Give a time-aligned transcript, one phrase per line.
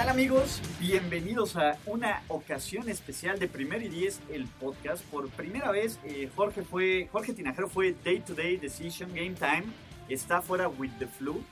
[0.00, 0.62] ¿Qué tal amigos?
[0.80, 5.04] Bienvenidos a una ocasión especial de Primer y Diez, el podcast.
[5.04, 9.64] Por primera vez, eh, Jorge fue, Jorge Tinajero fue Day to Day Decision Game Time.
[10.08, 11.44] Está fuera with the flu,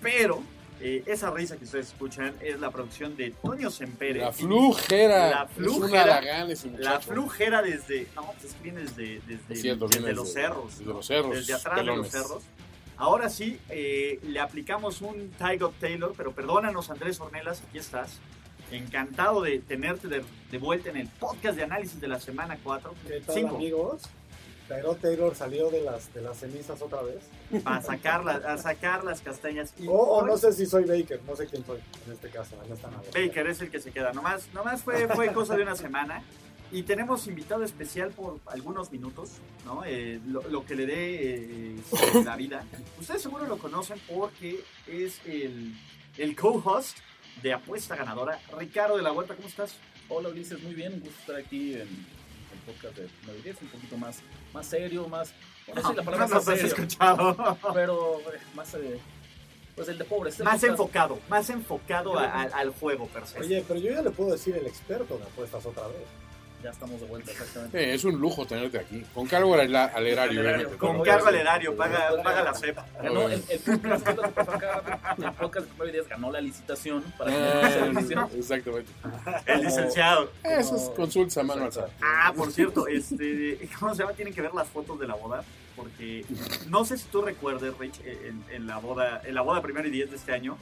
[0.00, 0.42] pero
[0.80, 4.20] eh, esa risa que ustedes escuchan es la producción de Toño Sempere.
[4.20, 5.28] La flujera.
[5.30, 6.02] La Es un flujera.
[6.04, 9.98] halagán ese La flujera desde, no, pues es que viene desde, desde, Es cierto, desde
[10.00, 10.78] viene los desde- cerros.
[10.78, 12.42] desde los cerros, Desde atrás de los cerros.
[12.98, 18.18] Ahora sí, eh, le aplicamos un Tiger Taylor, pero perdónanos Andrés Ornelas, aquí estás.
[18.72, 22.94] Encantado de tenerte de, de vuelta en el podcast de análisis de la semana 4.
[23.06, 23.54] ¿Qué tal 5.
[23.56, 24.02] amigos?
[24.68, 27.20] Taylor Taylor salió de las, de las cenizas otra vez.
[27.64, 29.72] Para sacar, la- a sacar las castañas.
[29.78, 32.56] Y O, no sé si soy Baker, no sé quién soy en este caso.
[33.14, 34.12] Baker es el que se queda.
[34.12, 36.22] Nomás, nomás fue, fue cosa de una semana.
[36.70, 39.30] Y tenemos invitado especial por algunos minutos,
[39.64, 39.84] ¿no?
[39.86, 41.76] Eh, lo, lo que le dé eh,
[42.24, 42.62] la vida.
[43.00, 45.74] Ustedes seguro lo conocen porque es el,
[46.18, 46.98] el co-host
[47.42, 48.38] de Apuesta Ganadora.
[48.58, 49.76] Ricardo de la Huerta, ¿cómo estás?
[50.10, 53.96] Hola Ulises, muy bien, un gusto estar aquí en el podcast de 910, un poquito
[53.96, 54.18] más,
[54.52, 55.32] más serio, más...
[55.68, 57.58] No sé si la palabra no más nos has serio, escuchado.
[57.72, 58.74] pero eh, más...
[58.74, 58.98] eh,
[59.74, 60.34] pues el de pobres.
[60.34, 63.38] este más podcast- enfocado, más enfocado a- a- al juego per se.
[63.38, 65.96] Oye, pero yo ya le puedo decir el experto de apuestas otra vez.
[66.62, 67.78] Ya estamos de vuelta, exactamente.
[67.84, 69.04] Sí, es un lujo tenerte aquí.
[69.14, 70.76] Con cargo al, al erario.
[70.76, 72.76] Con Oye, cargo al erario, paga, paga la CEP.
[73.00, 74.06] Ganó el, podcast,
[75.38, 78.00] podcast de ganó la licitación para que Ah,
[78.30, 78.90] se exactamente.
[79.46, 80.32] El licenciado.
[80.42, 81.90] Eso es consulta a mano alzada.
[82.02, 84.14] Ah, por cierto, este, ¿cómo se llama?
[84.14, 85.44] Tienen que ver las fotos de la boda,
[85.76, 86.24] porque
[86.68, 89.92] no sé si tú recuerdes, Rich, en, en la boda, en la boda primero y
[89.92, 90.58] diez de este año,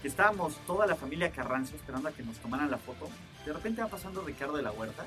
[0.00, 3.08] que estábamos toda la familia Carranza esperando a que nos tomaran la foto.
[3.44, 5.04] De repente va pasando Ricardo de la Huerta,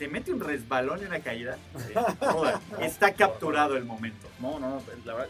[0.00, 1.58] se mete un resbalón y una caída.
[1.90, 4.26] Eh, joder, está capturado el momento.
[4.40, 5.28] No, no, la verdad...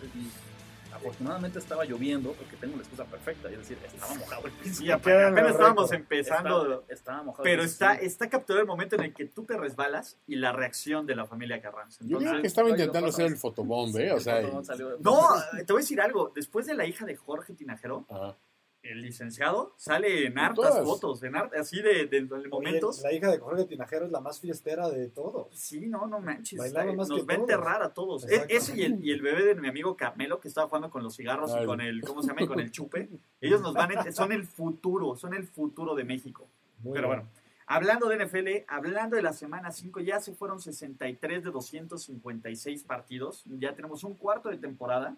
[0.94, 4.84] afortunadamente estaba lloviendo porque tengo la excusa perfecta, es decir, estaba mojado el piso.
[4.84, 7.42] Y apenas, apenas estábamos Estaba, empezando, estaba mojado.
[7.42, 11.04] pero está, está capturado el momento en el que tú te resbalas y la reacción
[11.06, 12.04] de la familia Carranza.
[12.06, 14.12] Yo creo que estaba intentando hacer el fotobomb, ¿eh?
[14.12, 15.26] O El sea, fotón salió- No,
[15.56, 16.30] te voy a decir algo.
[16.34, 18.36] Después de la hija de Jorge Tinajero, ajá.
[18.82, 20.84] El licenciado sale en hartas todas.
[20.84, 23.02] fotos, en har- así de, de- de Oye, momentos.
[23.02, 25.48] la hija de Jorge Tinajero es la más fiestera de todos.
[25.52, 26.58] Sí, no, no manches.
[26.58, 28.26] Bailaba eh, más Nos que va a enterrar a todos.
[28.28, 31.02] E- ese y el, y el bebé de mi amigo Carmelo que estaba jugando con
[31.02, 32.42] los cigarros y con el, ¿cómo se llama?
[32.42, 33.08] Y con el chupe.
[33.40, 36.48] Ellos nos van a, son el futuro, son el futuro de México.
[36.78, 37.28] Muy Pero bueno,
[37.66, 43.42] hablando de NFL, hablando de la semana 5, ya se fueron 63 de 256 partidos.
[43.58, 45.16] Ya tenemos un cuarto de temporada.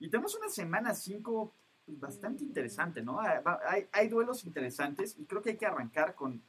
[0.00, 3.20] Y tenemos una semana 5 pues, bastante interesante, ¿no?
[3.20, 6.42] Hay, hay- hay duelos interesantes y creo que hay que arrancar con,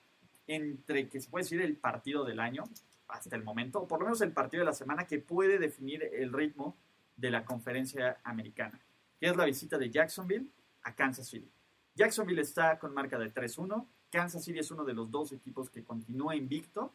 [0.48, 2.64] entre que se puede decir el partido del año
[3.08, 6.04] hasta el momento, o por lo menos el partido de la semana que puede definir
[6.14, 6.76] el ritmo
[7.18, 8.80] de la conferencia americana,
[9.20, 10.48] que es la visita de Jacksonville
[10.84, 11.50] a Kansas City.
[11.96, 13.86] Jacksonville está con marca de 3-1.
[14.12, 16.92] Kansas City es uno de los dos equipos que continúa invicto.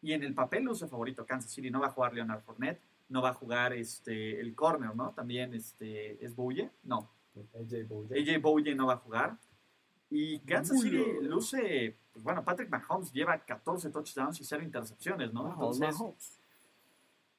[0.00, 1.70] Y en el papel luce favorito Kansas City.
[1.70, 2.80] No va a jugar Leonard Fournette.
[3.08, 5.10] No va a jugar este, el corner, ¿no?
[5.12, 6.70] También este, es Bouye.
[6.82, 7.08] No,
[7.54, 8.70] AJ Bouye.
[8.70, 9.38] AJ no va a jugar.
[10.10, 11.96] Y Kansas City luce...
[12.12, 15.50] Pues bueno, Patrick Mahomes lleva 14 touchdowns y 0 intercepciones, ¿no?
[15.50, 15.96] Entonces,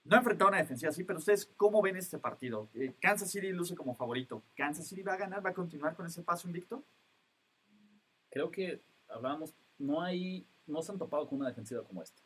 [0.03, 2.69] no ha enfrentado una defensiva así, pero ustedes, ¿cómo ven este partido?
[2.73, 4.41] Eh, Kansas City luce como favorito.
[4.55, 5.45] ¿Kansas City va a ganar?
[5.45, 6.83] ¿Va a continuar con ese paso invicto?
[8.33, 12.19] creo que hablábamos, no hay, no se han topado con una defensiva como esta.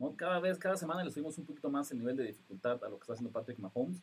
[0.00, 0.16] ¿no?
[0.16, 2.98] Cada vez, cada semana le subimos un poquito más el nivel de dificultad a lo
[2.98, 4.02] que está haciendo Patrick Mahomes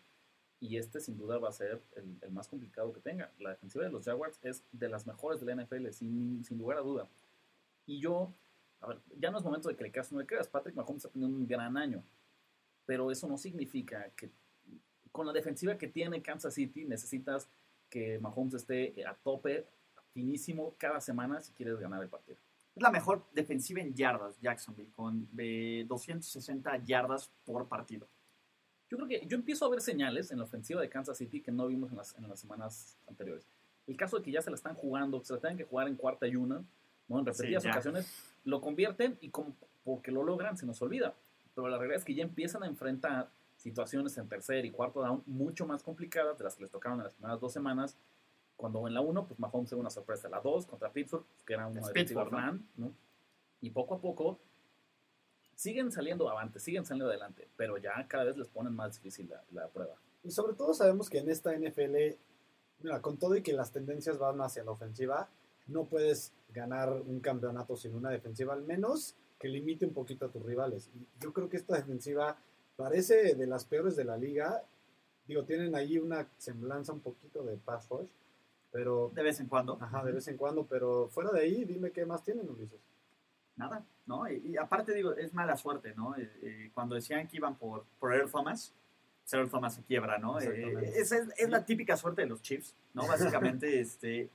[0.65, 3.31] y este sin duda va a ser el, más complicado que tenga.
[3.39, 6.77] La defensiva de los Jaguars es de las mejores de la NFL, sin, sin lugar
[6.77, 7.07] a duda.
[7.85, 8.31] Y yo,
[8.81, 11.05] a ver, ya no es momento de que le creas no le creas, Patrick Mahomes
[11.05, 12.03] ha tenido un gran año,
[12.85, 14.31] pero eso no significa que
[15.11, 17.47] con la defensiva que tiene Kansas City necesitas
[17.89, 19.65] que Mahomes esté a tope,
[20.13, 22.37] finísimo cada semana si quieres ganar el partido.
[22.75, 28.07] Es la mejor defensiva en yardas, Jacksonville, con eh, 260 yardas por partido.
[28.89, 31.51] Yo creo que yo empiezo a ver señales en la ofensiva de Kansas City que
[31.51, 33.47] no vimos en las, en las semanas anteriores.
[33.87, 35.87] El caso de que ya se la están jugando, que se la tengan que jugar
[35.87, 36.63] en cuarta y una,
[37.07, 37.19] ¿no?
[37.19, 38.11] en repetidas Sí, ocasiones,
[38.43, 41.13] lo convierten y como, porque lo logran se nos olvida.
[41.53, 45.23] Pero la realidad es que ya empiezan a enfrentar situaciones en tercer y cuarto down
[45.25, 47.97] mucho más complicadas de las que les tocaron en las primeras dos semanas.
[48.57, 50.29] Cuando en la 1, pues Mahomes tuvo una sorpresa.
[50.29, 52.25] La 2 contra Pittsburgh, que era una defensiva
[52.77, 52.93] ¿no?
[53.61, 54.39] Y poco a poco
[55.55, 59.43] siguen saliendo avante, siguen saliendo adelante, pero ya cada vez les ponen más difícil la,
[59.51, 59.95] la prueba.
[60.23, 61.95] Y sobre todo sabemos que en esta NFL,
[62.81, 65.29] mira, con todo y que las tendencias van hacia la ofensiva,
[65.67, 70.29] no puedes ganar un campeonato sin una defensiva, al menos que limite un poquito a
[70.29, 70.89] tus rivales.
[71.19, 72.37] Yo creo que esta defensiva
[72.75, 74.63] parece de las peores de la liga.
[75.27, 78.09] Digo, tienen ahí una semblanza un poquito de pass rush,
[78.71, 79.11] pero...
[79.13, 79.77] De vez en cuando.
[79.81, 82.79] Ajá, de vez en cuando, pero fuera de ahí, dime qué más tienen, Ulises.
[83.55, 84.29] Nada, ¿no?
[84.29, 86.15] Y, y aparte digo, es mala suerte, ¿no?
[86.15, 88.73] Eh, eh, cuando decían que iban por, por Earl Thomas,
[89.23, 90.39] pues Earl Thomas se quiebra, ¿no?
[90.39, 93.07] Eh, esa es, es la típica suerte de los Chiefs, ¿no?
[93.07, 94.29] Básicamente, este...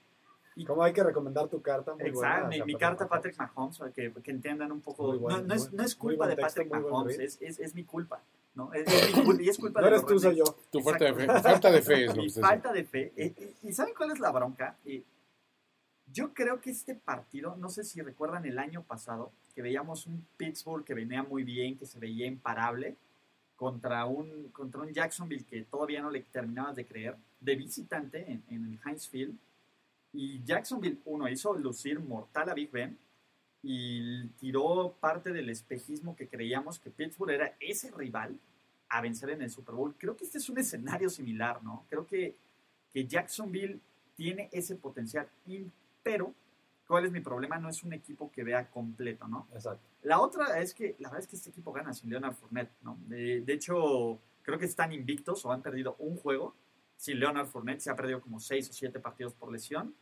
[0.56, 1.94] Y- ¿Cómo hay que recomendar tu carta?
[1.94, 4.80] Muy buena Exacto, mi, hacia mi carta a Patrick Mahomes, para que, que entiendan un
[4.80, 5.04] poco.
[5.06, 7.84] Muy buen- no, no es, no es culpa de Patrick Mahomes, es, es, es mi
[7.84, 8.20] culpa,
[8.56, 8.72] ¿no?
[8.74, 10.44] Es, es mi culpa, y es culpa No de eres tú, soy yo.
[10.72, 13.12] Tu falta de fe, falta de fe es lo que Mi falta de fe.
[13.16, 14.76] Eh, ¿Y saben cuál es la bronca?
[14.84, 15.04] Eh,
[16.12, 20.26] yo creo que este partido, no sé si recuerdan el año pasado, que veíamos un
[20.36, 22.96] Pittsburgh que venía muy bien, que se veía imparable,
[23.56, 28.42] contra un, contra un Jacksonville que todavía no le terminabas de creer, de visitante en,
[28.48, 29.36] en el Heinz Field.
[30.12, 32.96] Y Jacksonville, uno, hizo lucir mortal a Big Ben
[33.62, 38.38] y tiró parte del espejismo que creíamos que Pittsburgh era ese rival
[38.88, 39.94] a vencer en el Super Bowl.
[39.98, 41.84] Creo que este es un escenario similar, ¿no?
[41.90, 42.34] Creo que,
[42.92, 43.78] que Jacksonville
[44.16, 45.28] tiene ese potencial,
[46.02, 46.34] pero
[46.86, 47.58] ¿cuál es mi problema?
[47.58, 49.48] No es un equipo que vea completo, ¿no?
[49.52, 49.86] Exacto.
[50.02, 52.98] La otra es que la verdad es que este equipo gana sin Leonard Fournette, ¿no?
[53.06, 56.54] De, de hecho, creo que están invictos o han perdido un juego.
[56.96, 59.94] Sin Leonard Fournette se ha perdido como seis o siete partidos por lesión.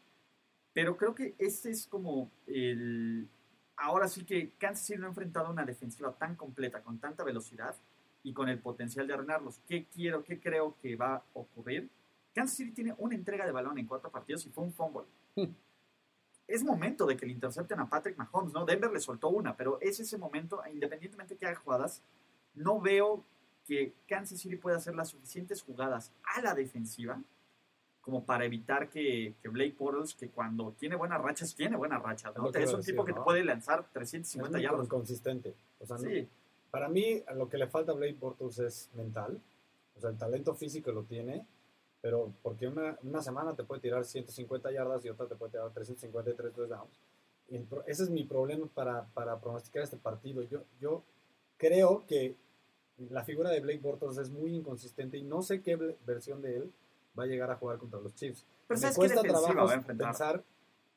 [0.73, 3.29] Pero creo que este es como el...
[3.77, 7.77] Ahora sí que Kansas City no ha enfrentado una defensiva tan completa, con tanta velocidad
[8.23, 9.61] y con el potencial de arruinarlos.
[9.69, 11.89] ¿Qué quiero, qué creo que va a ocurrir?
[12.35, 15.05] Kansas City tiene una entrega de balón en cuatro partidos y fue un fumble.
[16.49, 18.65] es momento de que le intercepten a Patrick Mahomes, ¿no?
[18.65, 22.03] Denver le soltó una, pero es ese momento, independientemente que haga jugadas,
[22.55, 23.23] no veo
[23.65, 27.23] que Kansas City pueda hacer las suficientes jugadas a la defensiva
[28.01, 32.33] como para evitar que, que Blake Bortles, que cuando tiene buenas rachas, tiene buenas rachas,
[32.35, 32.49] Es ¿no?
[32.49, 33.19] Es un decir, tipo que ¿no?
[33.19, 34.89] te puede lanzar Es 350 muy yardas.
[34.89, 35.55] consistente.
[35.79, 36.27] O sea, no- Sí,
[36.71, 39.39] para mí, lo que le falta a Blake Bortles es mental.
[39.97, 41.45] O sea, el talento físico lo tiene,
[42.01, 45.71] pero porque una, una semana te puede tirar 150 yardas y otra te puede tirar
[45.73, 47.01] 353 touchdowns.
[47.87, 50.43] Ese es mi problema para, para pronosticar este partido.
[50.43, 51.03] Yo, yo
[51.57, 52.37] creo que
[53.11, 56.73] la figura de Blake Bortles es muy inconsistente y no sé qué versión de él
[57.19, 58.45] va a llegar a jugar contra los Chiefs.
[58.67, 60.45] pero me ¿sabes qué cuesta trabajo pensar,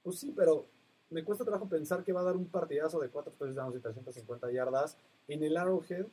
[0.03, 0.65] pues sí, pero
[1.09, 4.51] me cuesta trabajo pensar que va a dar un partidazo de 4 touchdowns y 350
[4.51, 4.97] yardas
[5.27, 6.05] en el Arrowhead,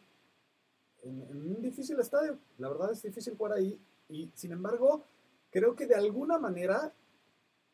[1.03, 2.39] en, en un difícil estadio.
[2.59, 5.05] La verdad es difícil jugar ahí y sin embargo,
[5.51, 6.93] creo que de alguna manera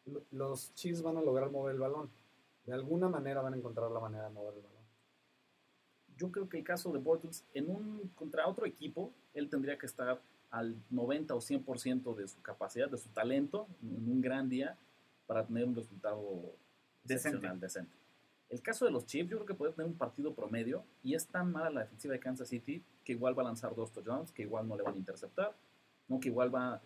[0.07, 2.11] lo- los Chiefs van a lograr mover el balón.
[2.67, 4.75] De alguna manera van a encontrar la manera de mover el balón.
[6.17, 9.87] Yo creo que el caso de Bortles, en un, contra otro equipo, él tendría que
[9.87, 10.21] estar
[10.51, 14.77] al 90 o 100% de su capacidad, de su talento, en un gran día,
[15.27, 16.53] para tener un resultado
[17.03, 17.49] Decente.
[17.59, 17.93] decente.
[18.49, 21.27] El caso de los Chiefs, yo creo que puede tener un partido promedio y es
[21.27, 24.43] tan mala la defensiva de Kansas City que igual va a lanzar dos touchdowns, que
[24.43, 25.55] igual no le van a interceptar,
[26.09, 26.21] ¿no?
[26.21, 26.81] que igual va,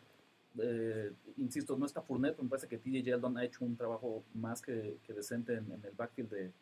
[0.59, 4.63] eh, insisto, no está Fournette, me parece que TJ Yeldon ha hecho un trabajo más
[4.63, 6.53] que, que decente en, en el backfield de,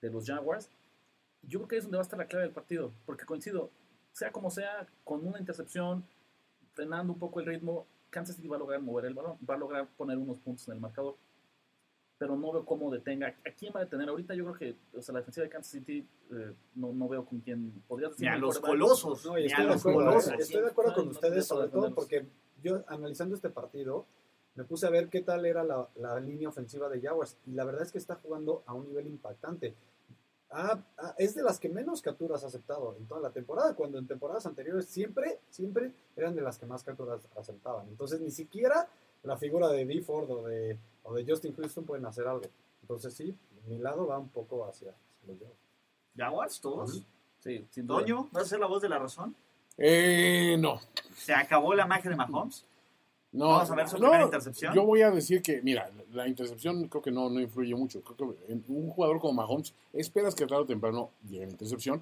[0.00, 0.70] de los Jaguars.
[1.42, 3.70] Yo creo que es donde va a estar la clave del partido, porque coincido,
[4.12, 6.04] sea como sea, con una intercepción,
[6.72, 9.58] frenando un poco el ritmo, Kansas City va a lograr mover el balón, va a
[9.58, 11.16] lograr poner unos puntos en el marcador.
[12.18, 13.28] Pero no veo cómo detenga.
[13.28, 14.08] ¿A quién va a detener?
[14.08, 17.24] Ahorita yo creo que, o sea, la defensiva de Kansas City eh, no, no veo
[17.24, 19.26] con quién podría Ni a decir los colosos.
[19.26, 20.34] No, y ni estoy a de los acuerdo, colosos.
[20.38, 22.26] estoy de acuerdo No, con no ustedes, sobre todo porque
[22.62, 24.06] yo analizando este partido
[24.54, 27.64] me puse a ver qué tal era la, la línea ofensiva de Jaguars y la
[27.64, 29.74] verdad es que está jugando a un nivel impactante.
[30.50, 33.98] Ah, ah, es de las que menos capturas ha aceptado en toda la temporada, cuando
[33.98, 37.88] en temporadas anteriores siempre, siempre eran de las que más capturas aceptaban.
[37.88, 38.88] Entonces ni siquiera
[39.24, 40.00] la figura de D.
[40.02, 42.44] Ford o de, o de Justin Houston pueden hacer algo.
[42.82, 43.34] Entonces sí,
[43.66, 44.92] mi lado va un poco hacia
[45.26, 45.58] los Jaguars.
[46.16, 47.02] Jaguars, todos.
[47.40, 48.00] Sí, sin duda.
[48.00, 49.34] Toño, ¿vas a ser la voz de la razón?
[49.76, 50.80] Eh, no.
[51.16, 52.64] ¿Se acabó la magia de Mahomes?
[53.32, 54.74] No, Vamos a ver su no, primera intercepción.
[54.74, 58.00] Yo voy a decir que, mira, la intercepción creo que no, no influye mucho.
[58.02, 62.00] Creo que en un jugador como Mahomes, esperas que tarde o temprano llegue la intercepción.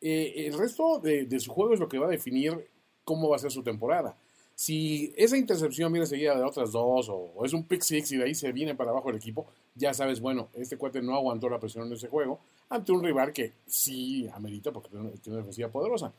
[0.00, 2.68] Eh, el resto de, de su juego es lo que va a definir
[3.04, 4.14] cómo va a ser su temporada.
[4.56, 8.16] Si esa intercepción viene seguida de otras dos o, o es un pick six y
[8.18, 11.48] de ahí se viene para abajo el equipo, ya sabes, bueno, este cuate no aguantó
[11.48, 15.36] la presión en ese juego ante un rival que sí amerita porque tiene una- tiene
[15.36, 16.12] una defensiva poderosa.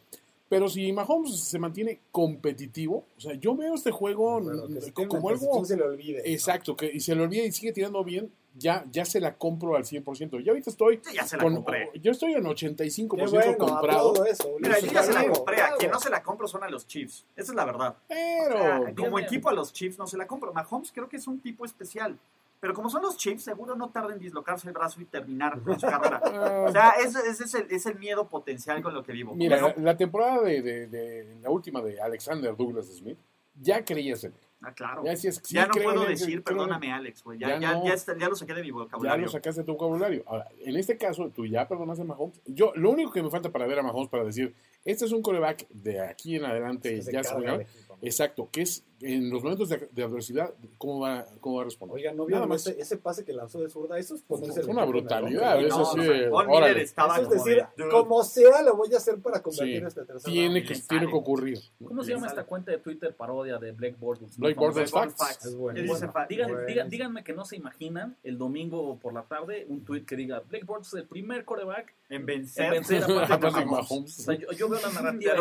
[0.48, 4.64] Pero si Mahomes se mantiene competitivo, o sea, yo veo este juego Bueno,
[5.08, 6.18] como algo se le olvide.
[6.20, 6.24] ¿no?
[6.26, 9.76] exacto, que y se le olvida y sigue tirando bien, ya, ya se la compro
[9.76, 10.42] al 100%.
[10.44, 11.92] Ya ahorita estoy Sí, ya se la con, compré.
[12.02, 13.78] yo estoy en 85% Qué bueno, comprado.
[13.78, 15.62] aplaudo eso, Mira, yo ya se la compré.
[15.62, 17.26] A quien no se la compro son a los Chiefs.
[17.36, 17.96] Esa es la verdad.
[18.08, 20.54] Pero como equipo a los Chiefs no se la compro.
[20.54, 22.18] Mahomes creo que es un tipo especial.
[22.62, 25.80] Pero como son los Chiefs, seguro no tarda en dislocarse el brazo y terminar con
[25.80, 26.22] su carrera.
[26.68, 29.36] O sea, ese, ese es, el, es el miedo potencial con lo que vivo.
[29.36, 33.18] Mira, Bueno, la, la temporada de, de- de- la última de Alexander Douglas Smith,
[33.62, 34.40] ya creías en él.
[34.66, 35.04] Ah, claro.
[35.06, 37.40] Ya, ya no puedo decir, perdóname, Alex, güey.
[37.40, 37.86] Ya, Ya ya, no.
[37.86, 39.26] ya, está- ya lo saqué de mi Ya vocabulario.
[39.26, 40.24] lo sacaste de tu vocabulario.
[40.28, 42.42] Ahora, en este caso, tú ya perdonaste a Mahomes.
[42.46, 44.54] Yo, lo único que me falta para ver a Mahomes para decir,
[44.84, 47.98] este es un coreback de aquí en adelante, Que se ya se equipo.
[48.02, 51.96] Exacto, que es en los momentos de, de adversidad, ¿cómo va, cómo va a responder?
[51.96, 52.66] Oiga, ¿no Nada vieron más.
[52.68, 53.98] ese, ese pase que lanzó de zurda?
[54.00, 55.68] Eso es ponerse una el brutalidad, hombro.
[55.68, 59.18] eso No, sí, estaba Eso es como decir, de, como sea, lo voy a hacer
[59.20, 59.88] para convertir Sí.
[59.88, 61.60] este tercer Tiene que, tiene que ocurrir.
[61.84, 64.38] ¿Cómo se llama esta cuenta de Twitter parodia de Black Bortles?
[64.38, 65.16] Black Bortles famosa.
[65.18, 65.46] Facts.
[65.46, 65.76] Es bueno.
[65.76, 66.14] ¿Qué dice Bueno.
[66.54, 66.68] Bueno.
[66.68, 70.40] digan- díganme que no se imaginan el domingo por la tarde un tweet que diga
[70.50, 72.66] Blake Bortles es el primer coreback En vencer.
[72.66, 73.08] en vencer a
[73.40, 73.90] Patrick Mahomes.
[73.90, 74.20] Mahomes.
[74.20, 75.34] O sea, yo, yo veo la narrativa.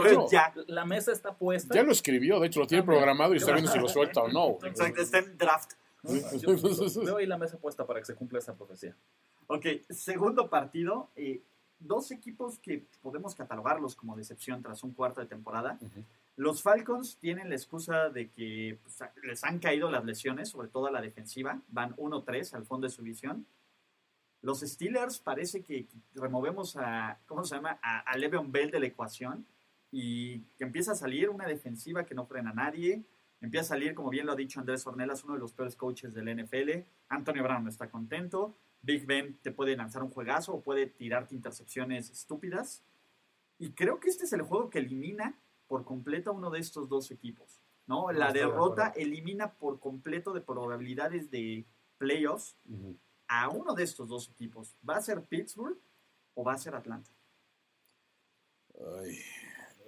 [0.66, 1.74] La mesa está puesta.
[1.74, 4.28] Ya lo escribió, de hecho lo tiene programado y está viendo si lo suelta o
[4.28, 4.58] no.
[4.66, 5.72] Exacto, está en draft.
[6.02, 6.12] ¿no?
[6.38, 8.94] Yo- yo veo ahí la mesa puesta para que se cumpla esa profecía.
[9.46, 11.08] Ok, segundo partido.
[11.16, 11.40] eh,
[11.80, 15.76] dos equipos que podemos catalogarlos como decepción tras un cuarto de temporada.
[15.82, 16.02] Ujú.
[16.36, 20.86] Los Falcons tienen la excusa de que pues, les han caído las lesiones, sobre todo
[20.86, 21.60] a la defensiva.
[21.68, 23.44] Van 1-3 al fondo de su visión.
[24.40, 27.78] Los Steelers parece que removemos a, ¿cómo se llama?
[27.82, 29.44] A, a Le'Veon Bell de la ecuación
[29.92, 33.02] y que empieza a salir una defensiva que no frena a nadie.
[33.44, 36.14] Empieza a salir, como bien lo ha dicho Andrés Ornelas, uno de los peores coaches
[36.14, 36.88] del NFL.
[37.10, 38.56] Antonio Brown no está contento.
[38.80, 42.82] Big Ben te puede lanzar un juegazo o puede tirarte intercepciones estúpidas.
[43.58, 46.88] Y creo que este es el juego que elimina por completo a uno de estos
[46.88, 47.60] dos equipos.
[47.86, 48.10] ¿no?
[48.12, 51.66] La derrota elimina por completo de probabilidades de
[51.98, 52.56] playoffs
[53.28, 54.74] a uno de estos dos equipos.
[54.88, 55.76] ¿Va a ser Pittsburgh
[56.32, 57.10] o va a ser Atlanta?
[59.02, 59.18] Ay,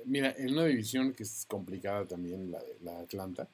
[0.07, 3.49] Mira, en una división que es complicada también, la de la Atlanta,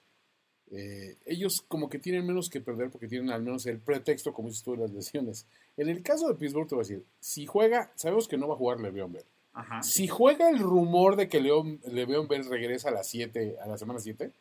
[0.71, 4.49] eh, ellos como que tienen menos que perder porque tienen al menos el pretexto, como
[4.49, 5.47] dices tú, de las lesiones.
[5.76, 8.54] En el caso de Pittsburgh, te voy a decir, si juega, sabemos que no va
[8.54, 9.25] a jugar Le'Veon Bell.
[9.54, 9.82] Ajá.
[9.82, 13.76] Si juega el rumor de que Leon, Le'Veon Bell regresa a las 7, a la
[13.76, 14.32] semana 7,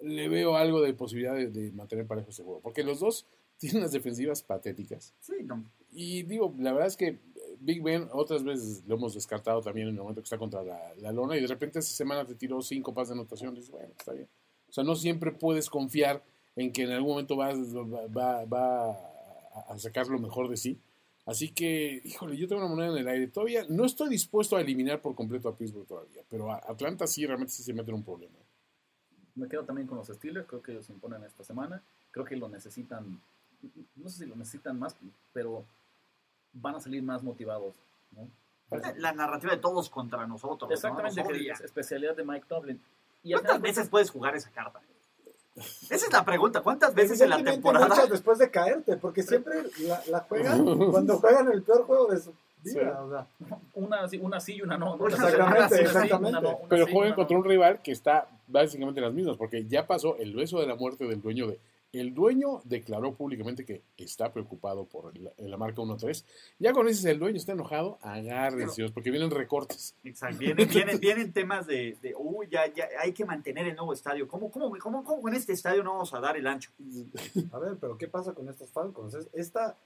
[0.00, 2.60] le veo algo de posibilidad de, de mantener parejo ese juego.
[2.60, 3.26] Porque los dos
[3.58, 5.14] tienen unas defensivas patéticas.
[5.20, 5.64] Sí, no.
[5.90, 7.20] Y digo, la verdad es que
[7.64, 11.12] Big Ben otras veces lo hemos descartado también en el momento que está contra la,
[11.12, 13.54] lona y de repente esta semana te tiró cinco pases de anotación.
[13.54, 14.28] Dices, bueno, está bien.
[14.68, 16.22] O sea, no siempre puedes confiar
[16.56, 18.90] en que en algún momento va, va- va
[19.68, 20.78] a sacar lo mejor de sí.
[21.26, 23.28] Así que, híjole, yo tengo una moneda en el aire.
[23.28, 27.24] Todavía no estoy dispuesto a eliminar por completo a Pittsburgh todavía, pero a Atlanta sí
[27.24, 28.34] realmente sí se mete en un problema.
[29.34, 31.82] Me quedo también con los Steelers, creo que ellos se imponen esta semana.
[32.10, 33.20] Creo que lo necesitan,
[33.96, 34.94] no sé si lo necesitan más,
[35.32, 35.64] pero
[36.54, 37.74] van a salir más motivados.
[38.12, 38.28] ¿no?
[38.96, 40.68] La narrativa de todos contra nosotros.
[40.68, 40.74] ¿no?
[40.74, 42.80] Exactamente, que es especialidad de Mike Tomlin.
[43.22, 44.80] Y ¿Cuántas veces puedes jugar esa carta?
[45.56, 46.60] Esa es la pregunta.
[46.62, 47.86] ¿Cuántas veces en la temporada?
[47.86, 52.18] muchas después de caerte, porque siempre la, la juegan cuando juegan el peor juego de
[52.18, 52.40] su vida.
[52.64, 52.78] Sí.
[52.78, 53.26] o sea.
[53.74, 54.96] una, sí, una sí y una no.
[54.96, 55.06] ¿no?
[55.06, 56.28] Exactamente, Una sí, una sí, exactamente.
[56.28, 57.42] una no, una Pero una contra no.
[57.42, 60.74] un rival que está básicamente en las mismas, porque ya pasó el beso de la
[60.74, 61.58] muerte del dueño de.
[62.00, 66.24] El dueño declaró públicamente que está preocupado por la, la marca 1-3.
[66.58, 69.94] Ya con ese el dueño está enojado, agárrense, Dios, porque vienen recortes.
[70.02, 70.38] Exacto.
[70.38, 74.26] Vienen, vienen, vienen temas de, de uy, ya, ya hay que mantener el nuevo estadio.
[74.26, 76.70] ¿Cómo, cómo, cómo, cómo en este estadio no vamos a dar el ancho?
[77.52, 79.14] A ver, pero ¿qué pasa con estos Falcons?
[79.14, 79.76] Es- Esta,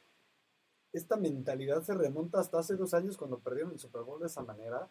[0.92, 4.42] esta mentalidad se remonta hasta hace dos años cuando perdieron el Super Bowl de esa
[4.42, 4.88] manera.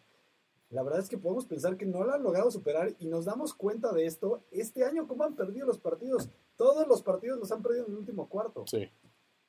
[0.70, 3.54] La verdad es que podemos pensar que no lo han logrado superar y nos damos
[3.54, 6.28] cuenta de esto este año, cómo han perdido los partidos.
[6.58, 8.86] Todos los partidos los han perdido en el último cuarto, Sí.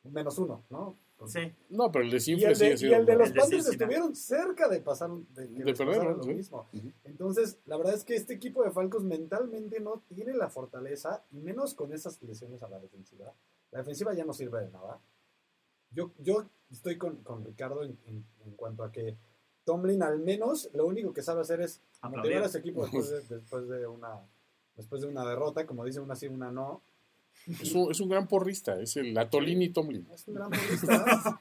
[0.04, 0.96] menos uno, ¿no?
[1.26, 1.54] Sí.
[1.70, 4.16] No, pero el Y desinfle el sigue de, y el de los de Panthers estuvieron
[4.16, 6.34] cerca de pasar de, De lo Sí.
[6.34, 6.70] mismo.
[7.04, 11.42] Entonces, la verdad es que este equipo de Falcons mentalmente no tiene la fortaleza, y
[11.42, 13.34] menos con esas lesiones a la defensiva.
[13.72, 15.02] La defensiva ya no sirve de nada.
[15.92, 19.18] Yo, yo estoy con, con Ricardo en, en- en cuanto a que
[19.66, 22.20] Tomlin al menos lo único que sabe hacer es Aplaudir.
[22.20, 24.20] motivar a ese equipo después de, después de una
[24.76, 26.82] después de una derrota, como dice una sí, una no.
[27.48, 30.08] Es un, es un gran porrista, es el Atolini Tomlin.
[30.14, 31.40] Es un gran futbolista.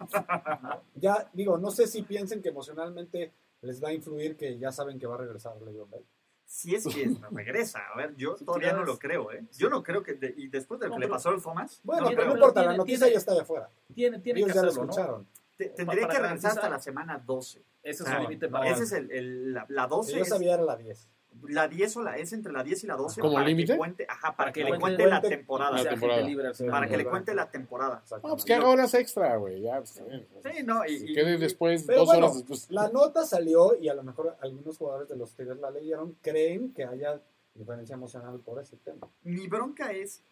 [0.95, 4.99] ya, digo, no sé si piensen que emocionalmente les va a influir que ya saben
[4.99, 6.05] que va a regresar Le'Veon Bell.
[6.47, 7.81] Si es que regresa.
[7.93, 9.45] A ver, yo todavía no lo creo, ¿eh?
[9.59, 10.15] Yo no creo que.
[10.15, 12.33] de- y después de lo No, que le pasó al Thomas, Bueno, no pero no
[12.35, 13.71] importa, la noticia tiene- ya está allá afuera.
[13.95, 14.91] Tiene, tiene Ellos que ya lo hacerlo, ¿no?
[14.93, 15.27] escucharon.
[15.59, 17.63] Te- tendría para que regresar hasta la semana 12.
[17.83, 20.13] Ese es el límite para Ese es el, el- la, la 12.
[20.13, 21.07] Que yo sabía era la 10.
[21.47, 23.73] La 10 o la es entre la 10 y la 12 ¿Como para límite?
[23.73, 25.83] que cuente, ajá, para que le cuente- la temporada.
[25.83, 26.51] La libre.
[26.71, 27.95] Para que le cuente la temporada.
[27.95, 28.45] No, pues Exactamente.
[28.45, 29.61] que haga horas extra, güey.
[29.63, 32.71] Ya, pues, eh, Sí, no, y, y- quede después, Pero dos bueno, horas después.
[32.71, 36.73] La nota salió y a lo mejor algunos jugadores de los Tigres la leyeron, creen
[36.73, 37.21] que haya
[37.55, 39.09] diferencia emocional por ese tema.
[39.25, 40.23] mi bronca es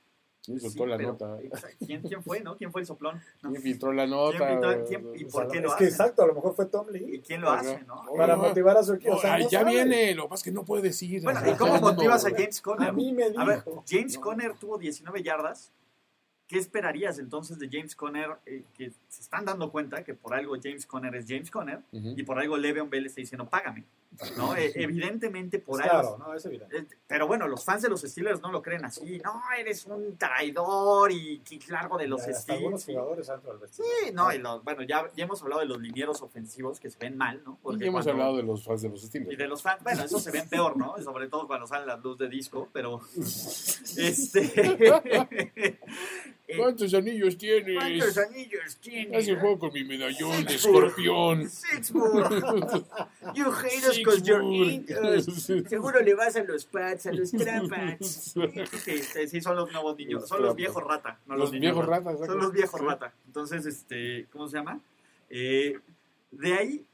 [0.47, 1.39] Sí, soltó la pero- nota.
[1.87, 2.57] ¿quién, quién fue, no?
[2.57, 3.21] ¿Quién fue el soplón?
[3.43, 3.51] No.
[3.51, 4.39] ¿Quién filtró la nota?
[4.39, 5.87] ¿Quién filtró- quién- y O por sea, qué es lo que hacen?
[5.89, 8.05] exacto, a lo mejor fue Tom ¿Y Lee quién lo hace, no?
[8.17, 9.15] para motivar a su equipo.
[9.17, 9.73] O sea, Ay, no ya sabe.
[9.73, 11.23] viene, lo que pasa es que no puede decir.
[11.23, 12.89] Bueno, ¿y cómo motivas a James Conner?
[12.89, 13.85] A mí me A ver, dijo.
[13.89, 14.21] James No.
[14.21, 15.73] Conner tuvo 19 yardas.
[16.49, 18.37] ¿Qué esperarías entonces de James Conner?
[18.47, 22.23] eh, que se están dando cuenta que por algo James Conner es James Conner y
[22.23, 23.85] por algo Le'Veon Bell está diciendo, págame.
[24.37, 24.57] ¿No?
[24.57, 25.93] Eh, evidentemente por algo...
[25.93, 26.77] claro, no, es evidente.
[26.79, 29.21] Eh, Pero bueno, los fans de los Steelers no lo creen así.
[29.25, 33.27] No, eres un traidor y largo de los Ya, algunos Steelers.
[33.29, 33.31] jugadores.
[33.71, 33.83] Sí,
[34.13, 37.17] no, y los- bueno, ya, ya hemos hablado de los linieros ofensivos que se ven
[37.17, 37.53] mal, ¿no?
[37.61, 39.37] Y Porque ya hemos cuando- hablado de los fans de los y estilos.
[39.37, 40.97] de los fans, bueno, eso se ven peor, ¿no?
[41.03, 43.01] Sobre todo cuando sale la luz de disco, pero.
[43.97, 44.53] Este.
[46.57, 47.75] ¿Cuántos anillos tienes?
[47.77, 49.19] ¿Cuántos anillos tienes?
[49.23, 51.49] Hace juego con mi medallón de escorpión.
[51.49, 52.29] Sixburg.
[53.35, 55.67] You hate us because you're.
[55.69, 57.97] Seguro le vas a los Pats, a los Trampas.
[58.01, 58.41] Sí,
[59.03, 60.21] sí, sí, son los nuevos niños.
[60.23, 61.19] Los Son los viejos rata.
[61.27, 62.17] No Los niños viejos rata.
[62.27, 62.87] Son los viejos Sí.
[62.87, 63.13] rata.
[63.27, 64.81] Entonces, este, ¿cómo se llama?
[65.31, 65.79] Eh,
[66.31, 66.87] de ahí,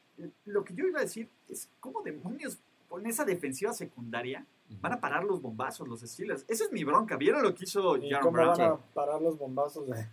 [0.47, 4.45] lo que yo iba a decir es, ¿cómo demonios con esa defensiva secundaria
[4.81, 6.45] van a parar los bombazos los Steelers?
[6.49, 7.17] Esa es mi bronca.
[7.17, 8.59] ¿Vieron lo que hizo ¿Y Jaron cómo Brown?
[8.59, 9.87] van a parar los bombazos?
[9.89, 10.07] de-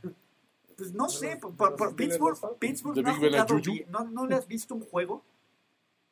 [0.78, 2.58] Pues no de sé, los- por, los Pittsburgh, los?
[2.58, 3.86] Pittsburgh no, ha jugado bien.
[3.90, 5.22] no, no le has visto un juego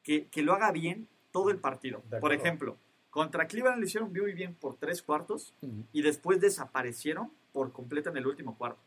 [0.08, 2.02] que, que lo haga bien todo el partido.
[2.22, 2.78] Por ejemplo,
[3.10, 5.54] contra Cleveland lo hicieron muy bien por tres cuartos
[5.92, 8.80] y después desaparecieron por completo en el último cuarto.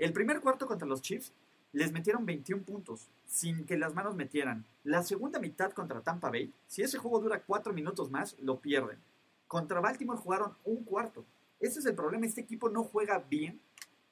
[0.00, 1.32] El primer cuarto contra los Chiefs
[1.72, 4.64] les metieron 21 puntos sin que las manos metieran.
[4.82, 8.98] La segunda mitad contra Tampa Bay, si ese juego dura cuatro minutos más, lo pierden.
[9.46, 11.24] Contra Baltimore jugaron un cuarto.
[11.60, 12.26] Ese es el problema.
[12.26, 13.60] Este equipo no juega bien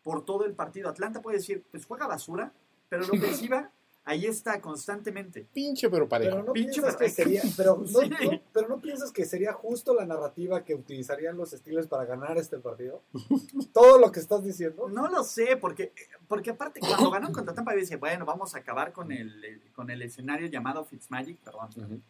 [0.04, 0.88] por todo el partido.
[0.88, 2.52] Atlanta puede decir, pues juega basura,
[2.88, 3.71] pero la ofensiva
[4.04, 5.47] ahí está constantemente.
[5.52, 6.32] Pinche pero parejo.
[6.32, 8.09] Pero no Pinche piensas que sería, pero no, Sí.
[8.11, 12.37] no- pero no piensas que sería justo la narrativa que utilizarían los Steelers para ganar
[12.38, 13.03] este partido.
[13.72, 14.88] Todo lo que estás diciendo.
[14.88, 15.92] No lo sé, porque,
[16.29, 19.90] porque aparte cuando ganaron contra Tampa Bay, dice, bueno, vamos a acabar con el, con
[19.90, 22.03] el escenario llamado Fitzmagic, perdón.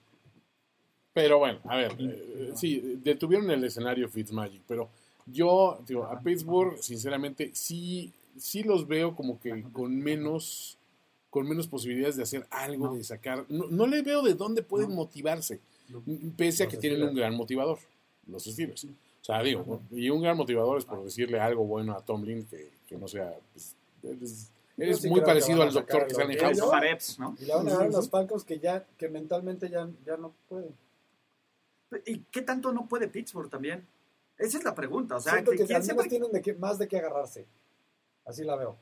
[1.12, 4.88] Pero bueno, a ver, eh, sí, detuvieron el escenario Fitzmagic, pero
[5.26, 10.78] yo, digo, a Pittsburgh, sinceramente, sí, sí los veo como que con menos,
[11.32, 12.94] con menos posibilidades de hacer algo, No.
[12.94, 13.46] de sacar.
[13.48, 14.96] No, no le veo de dónde pueden No.
[14.96, 16.02] motivarse, No.
[16.36, 17.78] pese a Los que tienen un gran motivador,
[18.26, 18.84] los Steelers.
[18.84, 22.70] O sea, digo, y un gran motivador es por decirle algo bueno a Tomlin que,
[22.86, 23.32] que no sea.
[23.54, 26.58] pues, eres eres sí muy parecido al doctor que sale en House.
[27.40, 28.10] Y le van a dar los sí.
[28.10, 30.74] Falcons que ya que mentalmente ya, ya no pueden.
[32.06, 33.86] ¿Y qué tanto no puede Pittsburgh también?
[34.36, 35.16] Esa es la pregunta.
[35.16, 36.98] O sea, Siento que, que ¿quién al menos siempre- tienen de qué, más de qué
[36.98, 37.46] agarrarse.
[38.26, 38.76] Así la veo.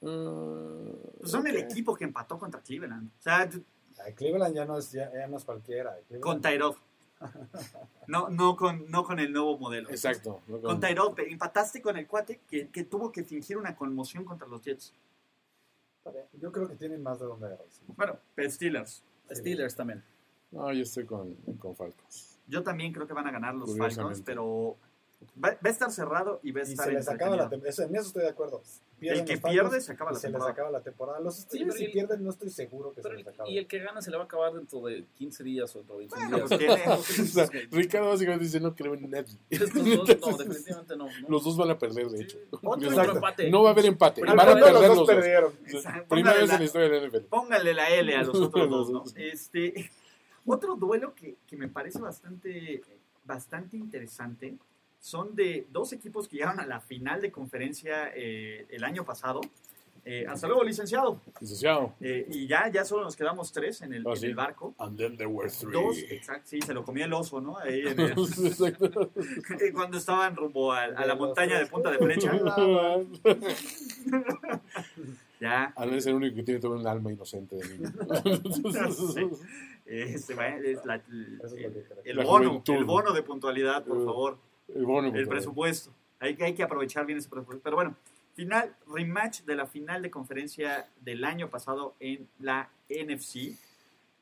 [0.00, 3.10] Mm, pues son el equipo que empató contra Cleveland.
[3.18, 3.48] O sea,
[4.04, 5.96] Ay, Cleveland ya no es, ya, ya no es cualquiera.
[6.08, 6.76] Cleveland- con Tyrod.
[8.06, 9.90] No, no, con, no con el nuevo modelo.
[9.90, 10.40] Exacto.
[10.48, 10.60] ¿no?
[10.60, 11.14] Con Tyrod.
[11.14, 14.92] pero Empataste con el cuate que, que tuvo que fingir una conmoción contra los Jets.
[16.40, 17.82] Yo creo que tienen más de dónde agarrarse.
[17.88, 19.04] Bueno, pero Steelers.
[19.30, 20.02] Steelers también.
[20.50, 22.38] No, yo estoy con, con Falcons.
[22.48, 23.76] Yo también creo que van a ganar los.
[23.76, 24.76] Falcons, pero
[25.42, 27.84] va, va a estar cerrado y va a Y estar se les acaba la temporada.
[27.84, 28.62] En eso estoy de acuerdo.
[28.98, 30.52] Pierden El que los pierde se acaba y la se les temporada.
[30.52, 31.20] acaba la temporada.
[31.20, 33.50] Los Steelers pero si el- pierden no estoy seguro que se les acabe.
[33.50, 35.96] y el que gana se le va a acabar dentro de 15 días o dentro
[35.98, 36.48] de 21 Bueno, días.
[36.48, 36.58] pues
[37.26, 39.36] tiene- O sea, Ricardo básicamente dice no creo en nadie.
[39.50, 41.06] Estos dos, no, definitivamente no.
[41.06, 41.28] no.
[41.28, 42.38] Los dos van a perder, de hecho.
[42.62, 43.50] Otro empate.
[43.50, 44.20] No va a haber empate.
[44.22, 45.06] Van a perder los los dos dos.
[45.08, 45.52] perdieron.
[46.08, 47.24] Primera vez la- en la historia de la NFL.
[47.28, 49.04] Póngale la L a los otros dos, ¿no?
[49.16, 49.90] Este,
[50.44, 52.82] otro duelo que, que me parece bastante,
[53.24, 54.56] bastante interesante
[55.00, 59.40] son de dos equipos que llegaron a la final de conferencia eh, el año pasado.
[60.02, 61.20] Eh, hasta luego, licenciado.
[61.42, 61.94] Licenciado.
[62.00, 64.26] Eh, y ya, ya solo nos quedamos tres en el, Oh, en sí.
[64.26, 64.74] el barco.
[64.78, 65.72] And then there were three.
[65.72, 67.58] Dos, exacto, sí, se lo comió el oso, ¿no?
[67.58, 69.10] Ahí en el- Exacto.
[69.74, 71.98] cuando estaban rumbo a, a la montaña de Punta de.
[71.98, 72.32] Flecha.
[75.40, 77.90] Ya, Al es el único que tiene todo un alma inocente de niño.
[79.86, 80.34] este,
[80.70, 81.02] es la-
[82.04, 84.38] el, bono, el bono de puntualidad, por Uh, favor.
[84.74, 85.92] El bono, presupuesto.
[86.18, 87.62] Hay, que- hay que aprovechar bien ese presupuesto.
[87.62, 87.94] Pero bueno,
[88.34, 93.56] final, rematch de la final de conferencia del año pasado en la NFC.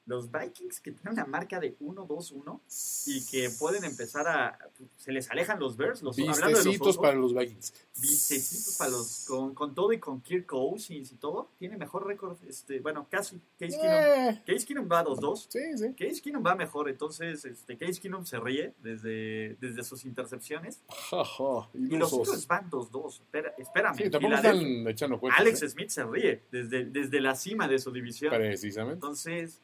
[0.08, 2.60] Los Vikings que tienen una marca de 1-2-1
[3.06, 4.58] y que pueden empezar a.
[4.96, 6.02] Se les alejan los Bears.
[6.02, 7.74] Los, hablando de los osos, para los Vikings.
[8.00, 9.26] Vistecitos para los.
[9.28, 11.50] Con, con todo y con Kirk Cousins y todo.
[11.58, 12.38] Tiene mejor récord.
[12.48, 13.38] Este, bueno, casi.
[13.58, 13.86] Case Keenum.
[13.86, 15.46] Eh, Case Keenum va 2-2.
[15.48, 15.94] sí, sí.
[15.94, 16.88] Case Keenum va mejor.
[16.88, 20.80] Entonces, este, Case Keenum se ríe desde, desde sus intercepciones.
[20.88, 22.12] Ja, ja, Y los.
[22.12, 23.20] Eagles van 2-2.
[23.20, 23.96] Espera, espérame.
[23.96, 25.40] Sí, tampoco están echando cuentas.
[25.40, 25.68] Alex ¿eh?
[25.68, 28.32] Smith se ríe desde, desde la cima de su división.
[28.34, 28.94] Precisamente.
[28.94, 29.60] Entonces,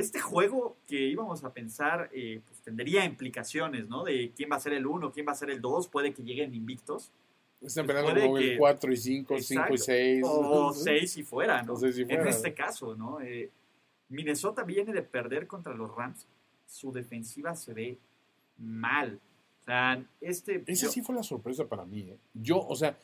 [0.00, 4.04] este juego que íbamos a pensar, eh, pues tendría implicaciones, ¿no?
[4.04, 6.22] De quién va a ser el 1, quién va a ser el 2, puede que
[6.22, 7.10] lleguen invictos,
[7.60, 9.76] Están peleando como el que- 4 y 5, 5 y Exacto.
[9.78, 10.22] 6.
[10.26, 11.72] o 6 si fuera, ¿no?
[11.72, 12.30] O seis si En fuera.
[12.30, 13.20] este caso, ¿no?
[13.20, 13.50] Eh,
[14.10, 16.26] Minnesota viene de perder contra los Rams,
[16.66, 17.98] su defensiva se ve
[18.58, 19.20] mal.
[19.60, 20.62] O sea, este...
[20.66, 22.00] Esa yo- sí fue la sorpresa para mí.
[22.02, 22.16] ¿eh?
[22.34, 22.96] Yo, o sea,